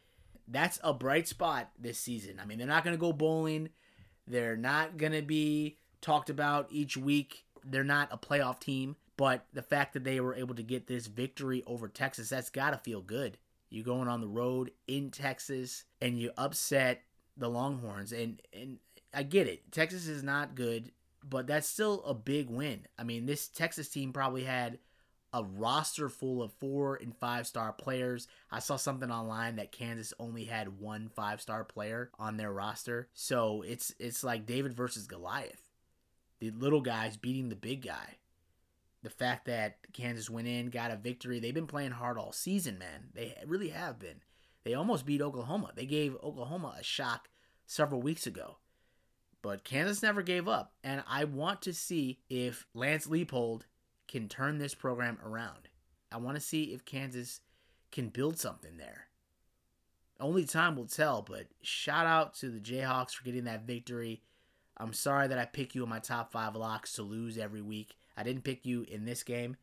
That's 0.48 0.80
a 0.84 0.94
bright 0.94 1.28
spot 1.28 1.72
this 1.80 1.98
season. 1.98 2.40
I 2.40 2.46
mean, 2.46 2.60
they're 2.60 2.68
not 2.68 2.84
going 2.84 2.96
to 2.96 3.02
go 3.02 3.12
bowling. 3.12 3.70
They're 4.28 4.56
not 4.56 4.98
going 4.98 5.14
to 5.14 5.24
be 5.24 5.78
talked 6.02 6.30
about 6.30 6.68
each 6.70 6.96
week. 6.96 7.46
They're 7.66 7.84
not 7.84 8.10
a 8.12 8.18
playoff 8.18 8.60
team, 8.60 8.96
but 9.18 9.46
the 9.52 9.64
fact 9.64 9.94
that 9.94 10.04
they 10.04 10.20
were 10.20 10.36
able 10.36 10.56
to 10.56 10.64
get 10.64 10.88
this 10.88 11.08
victory 11.08 11.64
over 11.66 11.88
Texas, 11.88 12.30
that's 12.30 12.50
got 12.50 12.72
to 12.72 12.78
feel 12.78 13.02
good. 13.02 13.38
You're 13.70 13.84
going 13.84 14.08
on 14.08 14.22
the 14.22 14.28
road 14.28 14.72
in 14.88 15.12
Texas 15.12 15.84
and 16.02 16.18
you 16.18 16.32
upset 16.38 17.02
the 17.36 17.50
Longhorns 17.50 18.14
and 18.14 18.42
and 18.54 18.78
I 19.14 19.24
get 19.24 19.48
it. 19.48 19.72
Texas 19.72 20.08
is 20.08 20.24
not 20.24 20.56
good, 20.56 20.92
but 21.28 21.48
that's 21.48 21.68
still 21.68 22.04
a 22.04 22.14
big 22.14 22.50
win. 22.50 22.88
I 22.98 23.04
mean, 23.04 23.26
this 23.26 23.48
Texas 23.48 23.90
team 23.90 24.14
probably 24.14 24.44
had 24.44 24.80
a 25.34 25.44
roster 25.44 26.08
full 26.08 26.42
of 26.42 26.54
four 26.54 26.96
and 26.96 27.16
five 27.16 27.48
star 27.48 27.74
players. 27.74 28.28
I 28.52 28.60
saw 28.60 28.76
something 28.78 29.12
online 29.12 29.58
that 29.58 29.72
Kansas 29.72 30.14
only 30.20 30.46
had 30.46 30.80
one 30.80 31.10
five 31.10 31.42
star 31.42 31.64
player 31.64 32.12
on 32.18 32.38
their 32.38 32.52
roster. 32.52 33.10
So 33.14 33.64
it's 33.64 33.94
it's 34.00 34.24
like 34.24 34.46
David 34.46 34.74
versus 34.74 35.08
Goliath. 35.08 35.62
The 36.40 36.52
little 36.52 36.82
guys 36.82 37.18
beating 37.18 37.50
the 37.50 37.56
big 37.56 37.84
guy. 37.86 38.18
The 39.04 39.10
fact 39.10 39.46
that 39.46 39.78
Kansas 39.94 40.30
went 40.30 40.48
in, 40.48 40.70
got 40.70 40.92
a 40.92 40.96
victory. 40.96 41.40
They've 41.40 41.54
been 41.54 41.68
playing 41.68 41.92
hard 41.92 42.18
all 42.18 42.32
season, 42.32 42.78
man. 42.78 43.10
They 43.14 43.36
really 43.46 43.70
have 43.70 44.00
been. 44.00 44.22
They 44.64 44.74
almost 44.74 45.06
beat 45.06 45.22
Oklahoma. 45.22 45.72
They 45.76 45.86
gave 45.86 46.16
Oklahoma 46.16 46.76
a 46.80 46.84
shock 46.84 47.30
several 47.66 48.02
weeks 48.02 48.28
ago. 48.28 48.58
But 49.42 49.64
Kansas 49.64 50.04
never 50.04 50.22
gave 50.22 50.48
up. 50.48 50.74
And 50.84 51.04
I 51.08 51.24
want 51.26 51.62
to 51.64 51.74
see 51.74 52.20
if 52.30 52.66
Lance 52.74 53.08
Leipold 53.08 53.62
can 54.08 54.28
turn 54.28 54.58
this 54.58 54.74
program 54.74 55.20
around. 55.24 55.70
I 56.12 56.18
want 56.18 56.36
to 56.36 56.42
see 56.42 56.74
if 56.74 56.86
Kansas 56.86 57.42
can 57.92 58.10
build 58.10 58.40
something 58.40 58.78
there. 58.78 59.08
Only 60.20 60.46
time 60.46 60.76
will 60.76 60.88
tell, 60.88 61.22
but 61.22 61.48
shout 61.62 62.08
out 62.08 62.34
to 62.36 62.50
the 62.50 62.60
Jayhawks 62.60 63.12
for 63.12 63.24
getting 63.24 63.44
that 63.44 63.68
victory. 63.68 64.24
I'm 64.76 64.94
sorry 64.94 65.28
that 65.28 65.38
I 65.38 65.46
pick 65.46 65.76
you 65.76 65.84
in 65.84 65.90
my 65.90 66.00
top 66.00 66.32
five 66.32 66.56
locks 66.56 66.94
to 66.94 67.04
lose 67.04 67.38
every 67.38 67.62
week. 67.62 67.96
I 68.18 68.24
didn't 68.24 68.44
pick 68.44 68.66
you 68.66 68.84
in 68.90 69.06
this 69.06 69.24
game 69.24 69.56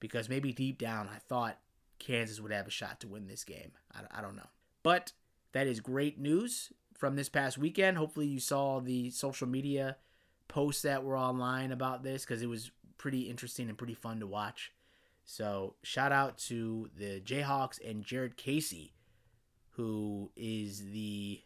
because 0.00 0.28
maybe 0.28 0.52
deep 0.52 0.78
down 0.78 1.08
I 1.08 1.18
thought 1.18 1.58
Kansas 1.98 2.40
would 2.40 2.52
have 2.52 2.66
a 2.66 2.70
shot 2.70 3.00
to 3.00 3.08
win 3.08 3.26
this 3.26 3.44
game. 3.44 3.72
I, 3.92 4.18
I 4.18 4.22
don't 4.22 4.36
know. 4.36 4.48
But 4.82 5.12
that 5.52 5.66
is 5.66 5.80
great 5.80 6.18
news 6.18 6.72
from 6.96 7.16
this 7.16 7.28
past 7.28 7.58
weekend. 7.58 7.96
Hopefully, 7.96 8.26
you 8.26 8.40
saw 8.40 8.80
the 8.80 9.10
social 9.10 9.48
media 9.48 9.96
posts 10.46 10.82
that 10.82 11.04
were 11.04 11.16
online 11.16 11.72
about 11.72 12.02
this 12.02 12.24
because 12.24 12.42
it 12.42 12.48
was 12.48 12.70
pretty 12.96 13.22
interesting 13.22 13.68
and 13.68 13.78
pretty 13.78 13.94
fun 13.94 14.20
to 14.20 14.26
watch. 14.26 14.72
So, 15.24 15.74
shout 15.82 16.12
out 16.12 16.38
to 16.38 16.88
the 16.96 17.20
Jayhawks 17.20 17.78
and 17.86 18.04
Jared 18.04 18.36
Casey, 18.36 18.94
who 19.72 20.30
is 20.36 20.90
the 20.90 21.42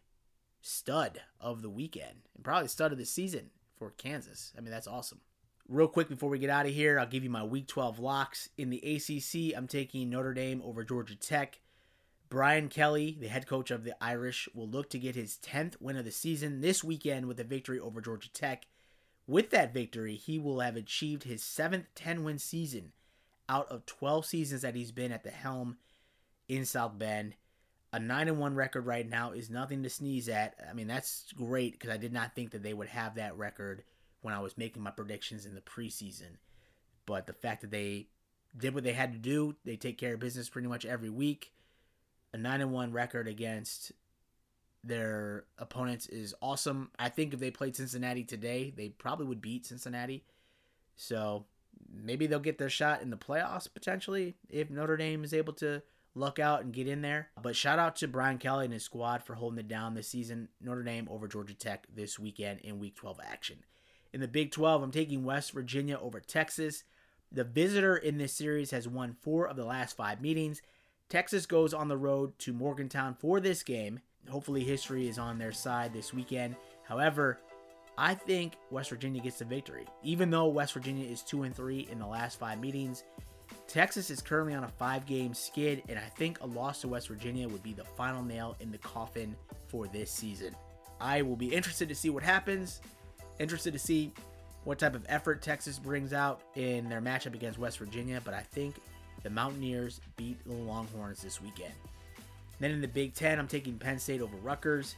stud 0.61 1.21
of 1.41 1.62
the 1.62 1.71
weekend 1.71 2.29
and 2.35 2.45
probably 2.45 2.69
stud 2.69 2.93
of 2.93 2.99
the 2.99 3.05
season 3.05 3.51
for 3.77 3.91
Kansas. 3.91 4.53
I 4.57 4.61
mean, 4.61 4.71
that's 4.71 4.87
awesome. 4.87 5.21
Real 5.68 5.88
quick 5.88 6.09
before 6.09 6.29
we 6.29 6.38
get 6.38 6.51
out 6.51 6.66
of 6.66 6.72
here, 6.72 6.98
I'll 6.98 7.07
give 7.07 7.25
you 7.25 7.31
my 7.31 7.44
week 7.44 7.66
12 7.68 7.98
locks. 7.98 8.48
In 8.59 8.70
the 8.70 8.79
ACC, 8.79 9.57
I'm 9.57 9.66
taking 9.66 10.11
Notre 10.11 10.35
Dame 10.35 10.61
over 10.62 10.85
Georgia 10.85 11.14
Tech. 11.14 11.61
Brian 12.29 12.68
Kelly, 12.68 13.16
the 13.20 13.29
head 13.29 13.46
coach 13.46 13.70
of 13.70 13.85
the 13.85 13.94
Irish, 14.03 14.48
will 14.55 14.68
look 14.68 14.90
to 14.90 14.98
get 14.98 15.14
his 15.14 15.38
10th 15.42 15.81
win 15.81 15.96
of 15.96 16.05
the 16.05 16.11
season 16.11 16.61
this 16.61 16.83
weekend 16.83 17.27
with 17.27 17.38
a 17.38 17.44
victory 17.44 17.79
over 17.79 18.01
Georgia 18.01 18.33
Tech. 18.33 18.66
With 19.27 19.51
that 19.51 19.72
victory, 19.72 20.16
he 20.16 20.38
will 20.38 20.61
have 20.61 20.77
achieved 20.77 21.25
his 21.25 21.42
seventh 21.42 21.87
10 21.94 22.25
win 22.25 22.38
season 22.38 22.92
out 23.48 23.68
of 23.70 23.87
12 23.87 24.27
seasons 24.27 24.62
that 24.62 24.75
he's 24.75 24.92
been 24.92 25.12
at 25.12 25.25
the 25.25 25.31
helm 25.31 25.77
in 26.48 26.64
South 26.64 26.98
Bend. 26.98 27.35
A 27.92 28.01
9 28.01 28.29
and 28.29 28.38
1 28.38 28.55
record 28.55 28.87
right 28.87 29.09
now 29.09 29.33
is 29.33 29.51
nothing 29.51 29.83
to 29.83 29.90
sneeze 29.90 30.29
at. 30.29 30.57
I 30.68 30.72
mean, 30.72 30.88
that's 30.88 31.33
great 31.33 31.72
because 31.72 31.90
I 31.90 31.98
did 31.98 32.12
not 32.12 32.35
think 32.35 32.51
that 32.51 32.62
they 32.62 32.75
would 32.75 32.88
have 32.88 33.14
that 33.14 33.37
record 33.37 33.85
when 34.23 34.35
I 34.35 34.41
was 34.41 34.57
making 34.57 34.83
my 34.83 34.91
predictions 34.91 35.45
in 35.45 35.55
the 35.55 35.61
preseason. 35.61 36.39
But 37.07 37.27
the 37.27 37.33
fact 37.33 37.61
that 37.61 37.71
they 37.71 38.07
did 38.57 38.75
what 38.75 38.85
they 38.85 38.93
had 38.93 39.13
to 39.13 39.19
do, 39.19 39.57
they 39.65 39.77
take 39.77 39.99
care 39.99 40.15
of 40.15 40.21
business 40.21 40.49
pretty 40.49 40.69
much 40.69 40.85
every 40.85 41.11
week. 41.11 41.53
A 42.33 42.39
9 42.39 42.61
and 42.61 42.73
1 42.73 42.93
record 42.93 43.29
against 43.29 43.93
their 44.85 45.45
opponents 45.59 46.07
is 46.07 46.35
awesome. 46.41 46.91
I 46.99 47.09
think 47.09 47.35
if 47.35 47.41
they 47.41 47.51
played 47.51 47.77
Cincinnati 47.77 48.25
today, 48.25 48.73
they 48.75 48.89
probably 48.89 49.27
would 49.27 49.43
beat 49.43 49.67
Cincinnati. 49.67 50.25
So 50.97 51.47
maybe 51.93 52.27
they'll 52.27 52.41
get 52.41 52.59
their 52.59 52.71
shot 52.71 53.03
in 53.03 53.11
the 53.11 53.17
playoffs 53.17 53.73
potentially 53.73 54.37
if 54.49 54.71
Notre 54.71 54.97
Dame 54.97 55.25
is 55.25 55.35
able 55.35 55.53
to 55.55 55.83
luck 56.15 56.39
out 56.39 56.63
and 56.63 56.73
get 56.73 56.89
in 56.89 57.03
there. 57.03 57.29
But 57.41 57.57
shout 57.57 57.79
out 57.79 57.97
to 57.97 58.09
Brian 58.09 58.39
Kelly 58.39 58.65
and 58.65 58.75
his 58.75 58.85
squad 58.85 59.23
for 59.23 59.35
holding 59.35 59.59
it 59.59 59.69
down 59.69 59.95
this 59.95 60.09
season. 60.09 60.49
Notre 60.61 60.83
Dame 60.83 61.09
over 61.11 61.29
Georgia 61.29 61.55
Tech 61.55 61.87
this 61.95 62.19
weekend 62.19 62.61
in 62.61 62.79
Week 62.79 62.95
12 62.95 63.21
action. 63.25 63.59
In 64.12 64.20
the 64.20 64.29
Big 64.29 64.51
12, 64.53 64.83
I'm 64.83 64.90
taking 64.90 65.25
West 65.25 65.53
Virginia 65.53 65.98
over 65.98 66.20
Texas. 66.20 66.85
The 67.31 67.44
visitor 67.44 67.96
in 67.96 68.18
this 68.18 68.35
series 68.35 68.70
has 68.70 68.87
won 68.87 69.16
four 69.22 69.48
of 69.48 69.57
the 69.57 69.64
last 69.64 69.96
five 69.96 70.20
meetings. 70.20 70.61
Texas 71.09 71.46
goes 71.46 71.72
on 71.72 71.88
the 71.88 71.96
road 71.96 72.38
to 72.40 72.53
Morgantown 72.53 73.14
for 73.18 73.40
this 73.40 73.62
game. 73.62 74.01
Hopefully, 74.29 74.64
history 74.64 75.09
is 75.09 75.18
on 75.18 75.38
their 75.38 75.53
side 75.53 75.94
this 75.94 76.12
weekend. 76.12 76.57
However, 76.85 77.40
I 77.96 78.14
think 78.14 78.55
West 78.70 78.90
Virginia 78.90 79.22
gets 79.22 79.38
the 79.38 79.46
victory. 79.46 79.87
Even 80.03 80.31
though 80.31 80.46
West 80.46 80.75
Virginia 80.75 81.09
is 81.09 81.22
2 81.22 81.44
and 81.44 81.55
3 81.57 81.88
in 81.90 81.98
the 81.98 82.07
last 82.07 82.38
5 82.38 82.61
meetings, 82.61 83.05
Texas 83.66 84.11
is 84.11 84.20
currently 84.20 84.55
on 84.55 84.64
a 84.64 84.72
5-game 84.81 85.35
skid 85.35 85.83
and 85.88 85.98
I 85.98 86.09
think 86.16 86.40
a 86.40 86.46
loss 86.46 86.83
to 86.83 86.88
West 86.88 87.09
Virginia 87.09 87.48
would 87.48 87.62
be 87.62 87.72
the 87.72 87.85
final 87.85 88.22
nail 88.22 88.57
in 88.61 88.70
the 88.70 88.79
coffin 88.79 89.37
for 89.68 89.87
this 89.88 90.11
season. 90.11 90.55
I 91.01 91.22
will 91.22 91.37
be 91.37 91.53
interested 91.55 91.88
to 91.88 91.94
see 91.94 92.11
what 92.11 92.22
happens. 92.22 92.81
Interested 93.43 93.73
to 93.73 93.79
see 93.81 94.13
what 94.63 94.79
type 94.79 94.95
of 94.95 95.05
effort 95.09 95.43
Texas 95.43 95.77
brings 95.77 96.13
out 96.13 96.43
in 96.55 96.89
their 96.89 97.01
matchup 97.01 97.35
against 97.35 97.59
West 97.59 97.77
Virginia, 97.77 98.23
but 98.25 98.35
I 98.35 98.43
think 98.43 98.77
the 99.25 99.31
Mountaineers 99.31 100.01
beat 100.17 100.39
the 100.47 100.53
Longhorns 100.53 101.21
this 101.21 101.43
weekend. 101.43 101.75
Then 102.61 102.71
in 102.71 102.81
the 102.81 102.87
Big 102.87 103.15
Ten, 103.15 103.41
I'm 103.41 103.49
taking 103.49 103.79
Penn 103.79 103.99
State 103.99 104.21
over 104.21 104.37
Rutgers. 104.37 104.95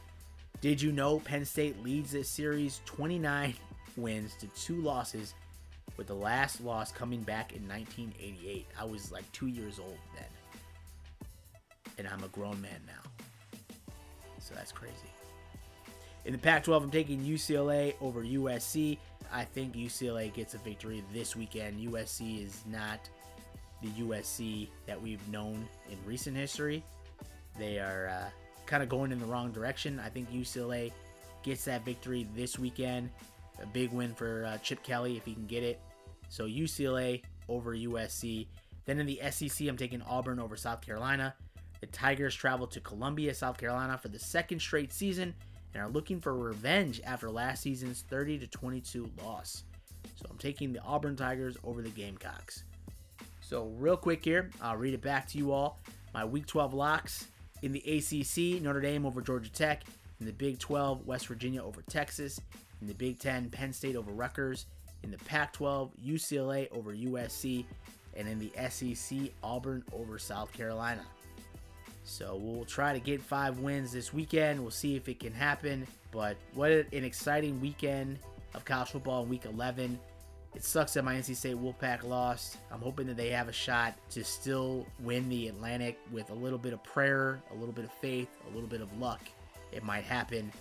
Did 0.61 0.79
you 0.79 0.91
know 0.91 1.19
Penn 1.21 1.43
State 1.43 1.83
leads 1.83 2.11
this 2.11 2.29
series 2.29 2.81
29 2.85 3.55
wins 3.97 4.35
to 4.35 4.47
two 4.49 4.79
losses, 4.79 5.33
with 5.97 6.05
the 6.05 6.13
last 6.13 6.61
loss 6.61 6.91
coming 6.91 7.21
back 7.21 7.55
in 7.55 7.67
1988? 7.67 8.67
I 8.79 8.85
was 8.85 9.11
like 9.11 9.29
two 9.31 9.47
years 9.47 9.79
old 9.79 9.97
then. 10.13 11.27
And 11.97 12.07
I'm 12.07 12.23
a 12.23 12.27
grown 12.27 12.61
man 12.61 12.79
now. 12.85 13.09
So 14.37 14.53
that's 14.53 14.71
crazy. 14.71 15.14
In 16.25 16.31
the 16.31 16.39
Pac 16.39 16.63
12, 16.63 16.83
I'm 16.83 16.89
taking 16.89 17.19
UCLA 17.19 17.93
over 18.01 18.23
USC. 18.23 18.97
I 19.31 19.43
think 19.43 19.75
UCLA 19.75 20.33
gets 20.33 20.55
a 20.55 20.57
victory 20.57 21.03
this 21.13 21.35
weekend. 21.35 21.79
USC 21.79 22.43
is 22.43 22.63
not 22.65 23.07
the 23.83 23.89
USC 23.89 24.67
that 24.87 24.99
we've 24.99 25.25
known 25.29 25.67
in 25.91 25.97
recent 26.03 26.35
history. 26.35 26.83
They 27.59 27.77
are 27.77 28.07
uh, 28.07 28.29
kind 28.65 28.81
of 28.81 28.89
going 28.89 29.11
in 29.11 29.19
the 29.19 29.25
wrong 29.27 29.51
direction. 29.51 30.01
I 30.03 30.09
think 30.09 30.31
UCLA 30.31 30.91
gets 31.43 31.65
that 31.65 31.85
victory 31.85 32.27
this 32.35 32.57
weekend. 32.57 33.11
A 33.61 33.67
big 33.67 33.91
win 33.91 34.15
for 34.15 34.45
uh, 34.45 34.57
Chip 34.57 34.81
Kelly 34.81 35.17
if 35.17 35.25
he 35.25 35.35
can 35.35 35.45
get 35.45 35.61
it. 35.61 35.79
So 36.29 36.45
UCLA 36.45 37.21
over 37.47 37.75
USC. 37.75 38.47
Then 38.85 38.99
in 38.99 39.05
the 39.05 39.21
SEC, 39.29 39.67
I'm 39.67 39.77
taking 39.77 40.01
Auburn 40.01 40.39
over 40.39 40.57
South 40.57 40.81
Carolina. 40.81 41.35
The 41.81 41.87
Tigers 41.87 42.33
travel 42.33 42.65
to 42.65 42.79
Columbia, 42.79 43.35
South 43.35 43.59
Carolina 43.59 43.95
for 43.99 44.07
the 44.07 44.17
second 44.17 44.59
straight 44.59 44.91
season 44.91 45.35
and 45.75 45.83
are 45.83 45.89
looking 45.89 46.21
for 46.21 46.33
revenge 46.33 47.01
after 47.05 47.29
last 47.29 47.61
season's 47.61 48.01
30 48.09 48.39
to 48.39 48.47
22 48.47 49.11
loss. 49.21 49.63
So 50.15 50.25
I'm 50.29 50.37
taking 50.37 50.71
the 50.71 50.81
Auburn 50.81 51.17
Tigers 51.17 51.57
over 51.65 51.81
the 51.81 51.89
Gamecocks. 51.89 52.63
So 53.41 53.65
real 53.77 53.97
quick 53.97 54.23
here, 54.23 54.49
I'll 54.61 54.77
read 54.77 54.93
it 54.93 55.01
back 55.01 55.27
to 55.27 55.37
you 55.37 55.51
all. 55.51 55.79
My 56.13 56.23
Week 56.23 56.45
12 56.47 56.73
locks 56.73 57.27
in 57.61 57.73
the 57.73 57.79
ACC: 57.79 58.61
Notre 58.63 58.79
Dame 58.79 59.05
over 59.05 59.21
Georgia 59.21 59.51
Tech. 59.51 59.83
In 60.21 60.25
the 60.25 60.31
Big 60.31 60.59
12, 60.59 61.05
West 61.05 61.27
Virginia 61.27 61.61
over 61.61 61.81
Texas. 61.89 62.39
In 62.79 62.87
the 62.87 62.93
Big 62.93 63.19
10, 63.19 63.49
Penn 63.49 63.73
State 63.73 63.97
over 63.97 64.11
Rutgers. 64.11 64.67
In 65.03 65.11
the 65.11 65.17
Pac 65.17 65.51
12, 65.51 65.91
UCLA 66.01 66.71
over 66.71 66.95
USC. 66.95 67.65
And 68.15 68.29
in 68.29 68.39
the 68.39 68.51
SEC, 68.69 69.17
Auburn 69.43 69.83
over 69.91 70.17
South 70.17 70.53
Carolina. 70.53 71.03
So 72.05 72.39
we'll 72.39 72.65
try 72.65 72.93
to 72.93 72.99
get 72.99 73.19
five 73.19 73.59
wins 73.59 73.91
this 73.91 74.13
weekend. 74.13 74.61
We'll 74.61 74.71
see 74.71 74.95
if 74.95 75.09
it 75.09 75.19
can 75.19 75.33
happen. 75.33 75.87
But 76.11 76.37
what 76.53 76.71
an 76.71 77.03
exciting 77.03 77.59
weekend 77.59 78.19
of 78.53 78.63
college 78.63 78.89
football 78.89 79.23
in 79.23 79.29
week 79.29 79.45
11. 79.45 79.99
It 80.53 80.63
sucks 80.63 80.93
that 80.93 81.03
my 81.03 81.15
NC 81.15 81.35
State 81.35 81.57
Wolfpack 81.57 82.03
lost. 82.03 82.57
I'm 82.71 82.79
hoping 82.79 83.07
that 83.07 83.17
they 83.17 83.29
have 83.31 83.49
a 83.49 83.53
shot 83.53 83.95
to 84.11 84.23
still 84.23 84.85
win 85.01 85.27
the 85.27 85.49
Atlantic 85.49 85.99
with 86.11 86.29
a 86.29 86.33
little 86.33 86.59
bit 86.59 86.71
of 86.71 86.81
prayer, 86.83 87.41
a 87.51 87.55
little 87.55 87.73
bit 87.73 87.83
of 87.83 87.91
faith, 87.91 88.29
a 88.49 88.53
little 88.53 88.69
bit 88.69 88.79
of 88.79 88.97
luck. 88.99 89.21
It 89.73 89.83
might 89.83 90.05
happen. 90.05 90.51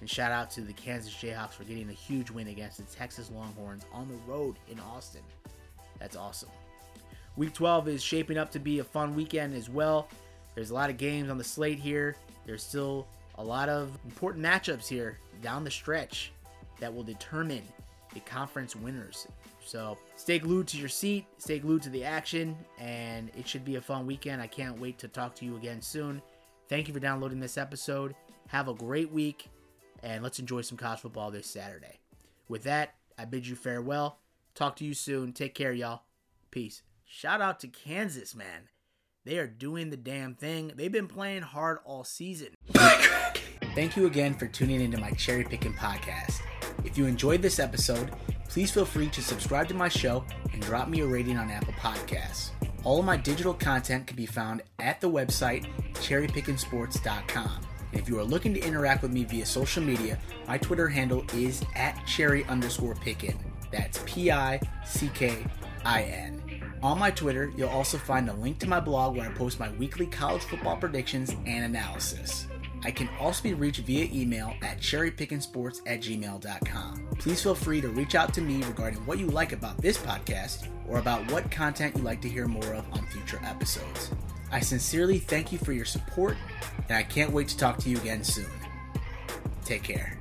And 0.00 0.10
shout 0.10 0.32
out 0.32 0.50
to 0.52 0.62
the 0.62 0.72
Kansas 0.72 1.14
Jayhawks 1.14 1.52
for 1.52 1.64
getting 1.64 1.88
a 1.90 1.92
huge 1.92 2.30
win 2.30 2.48
against 2.48 2.78
the 2.78 2.84
Texas 2.84 3.30
Longhorns 3.30 3.84
on 3.92 4.08
the 4.08 4.16
road 4.30 4.56
in 4.68 4.80
Austin. 4.80 5.22
That's 6.00 6.16
awesome. 6.16 6.50
Week 7.36 7.52
12 7.52 7.88
is 7.88 8.02
shaping 8.02 8.38
up 8.38 8.50
to 8.52 8.58
be 8.58 8.78
a 8.78 8.84
fun 8.84 9.14
weekend 9.14 9.54
as 9.54 9.68
well. 9.68 10.08
There's 10.56 10.70
a 10.70 10.74
lot 10.74 10.90
of 10.90 10.96
games 10.96 11.30
on 11.30 11.38
the 11.38 11.44
slate 11.44 11.78
here. 11.78 12.16
There's 12.46 12.64
still 12.64 13.06
a 13.36 13.44
lot 13.44 13.68
of 13.68 13.96
important 14.04 14.44
matchups 14.44 14.88
here 14.88 15.18
down 15.42 15.62
the 15.62 15.70
stretch 15.70 16.32
that 16.80 16.92
will 16.92 17.04
determine 17.04 17.62
the 18.14 18.20
conference 18.20 18.74
winners. 18.74 19.28
So 19.64 19.98
stay 20.16 20.38
glued 20.38 20.66
to 20.68 20.78
your 20.78 20.88
seat, 20.88 21.26
stay 21.38 21.58
glued 21.58 21.82
to 21.82 21.90
the 21.90 22.04
action, 22.04 22.56
and 22.78 23.30
it 23.36 23.46
should 23.46 23.64
be 23.64 23.76
a 23.76 23.80
fun 23.80 24.06
weekend. 24.06 24.40
I 24.40 24.46
can't 24.46 24.80
wait 24.80 24.98
to 25.00 25.08
talk 25.08 25.34
to 25.36 25.44
you 25.44 25.56
again 25.56 25.82
soon. 25.82 26.22
Thank 26.68 26.88
you 26.88 26.94
for 26.94 27.00
downloading 27.00 27.40
this 27.40 27.58
episode. 27.58 28.14
Have 28.48 28.68
a 28.68 28.74
great 28.74 29.12
week, 29.12 29.48
and 30.02 30.22
let's 30.22 30.38
enjoy 30.38 30.62
some 30.62 30.78
college 30.78 31.00
football 31.00 31.30
this 31.30 31.46
Saturday. 31.46 32.00
With 32.48 32.62
that, 32.62 32.94
I 33.18 33.26
bid 33.26 33.46
you 33.46 33.56
farewell. 33.56 34.20
Talk 34.54 34.76
to 34.76 34.84
you 34.84 34.94
soon. 34.94 35.32
Take 35.32 35.54
care, 35.54 35.72
y'all. 35.72 36.02
Peace. 36.50 36.82
Shout 37.04 37.42
out 37.42 37.60
to 37.60 37.68
Kansas, 37.68 38.34
man. 38.34 38.68
They 39.26 39.38
are 39.38 39.48
doing 39.48 39.90
the 39.90 39.96
damn 39.96 40.36
thing. 40.36 40.70
They've 40.76 40.92
been 40.92 41.08
playing 41.08 41.42
hard 41.42 41.78
all 41.84 42.04
season. 42.04 42.50
Thank 43.74 43.96
you 43.96 44.06
again 44.06 44.34
for 44.34 44.46
tuning 44.46 44.80
into 44.80 44.98
my 44.98 45.10
Cherry 45.10 45.42
Picking 45.42 45.74
podcast. 45.74 46.38
If 46.84 46.96
you 46.96 47.06
enjoyed 47.06 47.42
this 47.42 47.58
episode, 47.58 48.12
please 48.48 48.70
feel 48.70 48.84
free 48.84 49.08
to 49.08 49.20
subscribe 49.20 49.66
to 49.66 49.74
my 49.74 49.88
show 49.88 50.24
and 50.52 50.62
drop 50.62 50.88
me 50.88 51.00
a 51.00 51.06
rating 51.06 51.38
on 51.38 51.50
Apple 51.50 51.72
Podcasts. 51.72 52.50
All 52.84 53.00
of 53.00 53.04
my 53.04 53.16
digital 53.16 53.52
content 53.52 54.06
can 54.06 54.16
be 54.16 54.26
found 54.26 54.62
at 54.78 55.00
the 55.00 55.10
website 55.10 55.66
cherrypickinsports.com. 55.94 57.66
And 57.90 58.00
if 58.00 58.08
you 58.08 58.20
are 58.20 58.24
looking 58.24 58.54
to 58.54 58.60
interact 58.60 59.02
with 59.02 59.10
me 59.10 59.24
via 59.24 59.44
social 59.44 59.82
media, 59.82 60.20
my 60.46 60.56
Twitter 60.56 60.86
handle 60.86 61.24
is 61.34 61.64
at 61.74 62.00
cherry 62.06 62.44
underscore 62.44 62.94
pickin. 62.94 63.36
That's 63.72 64.00
P 64.06 64.30
I 64.30 64.60
C 64.84 65.10
K 65.12 65.44
I 65.84 66.04
N. 66.04 66.45
On 66.86 67.00
my 67.00 67.10
Twitter, 67.10 67.52
you'll 67.56 67.68
also 67.68 67.98
find 67.98 68.30
a 68.30 68.34
link 68.34 68.60
to 68.60 68.68
my 68.68 68.78
blog 68.78 69.16
where 69.16 69.28
I 69.28 69.32
post 69.32 69.58
my 69.58 69.72
weekly 69.72 70.06
college 70.06 70.42
football 70.42 70.76
predictions 70.76 71.34
and 71.44 71.64
analysis. 71.64 72.46
I 72.84 72.92
can 72.92 73.08
also 73.18 73.42
be 73.42 73.54
reached 73.54 73.80
via 73.80 74.08
email 74.12 74.54
at 74.62 74.78
cherrypickinsports 74.78 75.80
at 75.84 75.98
gmail.com. 75.98 77.08
Please 77.18 77.42
feel 77.42 77.56
free 77.56 77.80
to 77.80 77.88
reach 77.88 78.14
out 78.14 78.32
to 78.34 78.40
me 78.40 78.62
regarding 78.62 79.04
what 79.04 79.18
you 79.18 79.26
like 79.26 79.52
about 79.52 79.78
this 79.78 79.98
podcast 79.98 80.68
or 80.88 80.98
about 80.98 81.28
what 81.32 81.50
content 81.50 81.96
you'd 81.96 82.04
like 82.04 82.20
to 82.20 82.28
hear 82.28 82.46
more 82.46 82.72
of 82.74 82.84
on 82.92 83.04
future 83.08 83.40
episodes. 83.42 84.12
I 84.52 84.60
sincerely 84.60 85.18
thank 85.18 85.50
you 85.50 85.58
for 85.58 85.72
your 85.72 85.86
support, 85.86 86.36
and 86.88 86.96
I 86.96 87.02
can't 87.02 87.32
wait 87.32 87.48
to 87.48 87.56
talk 87.56 87.78
to 87.78 87.90
you 87.90 87.96
again 87.96 88.22
soon. 88.22 88.46
Take 89.64 89.82
care. 89.82 90.16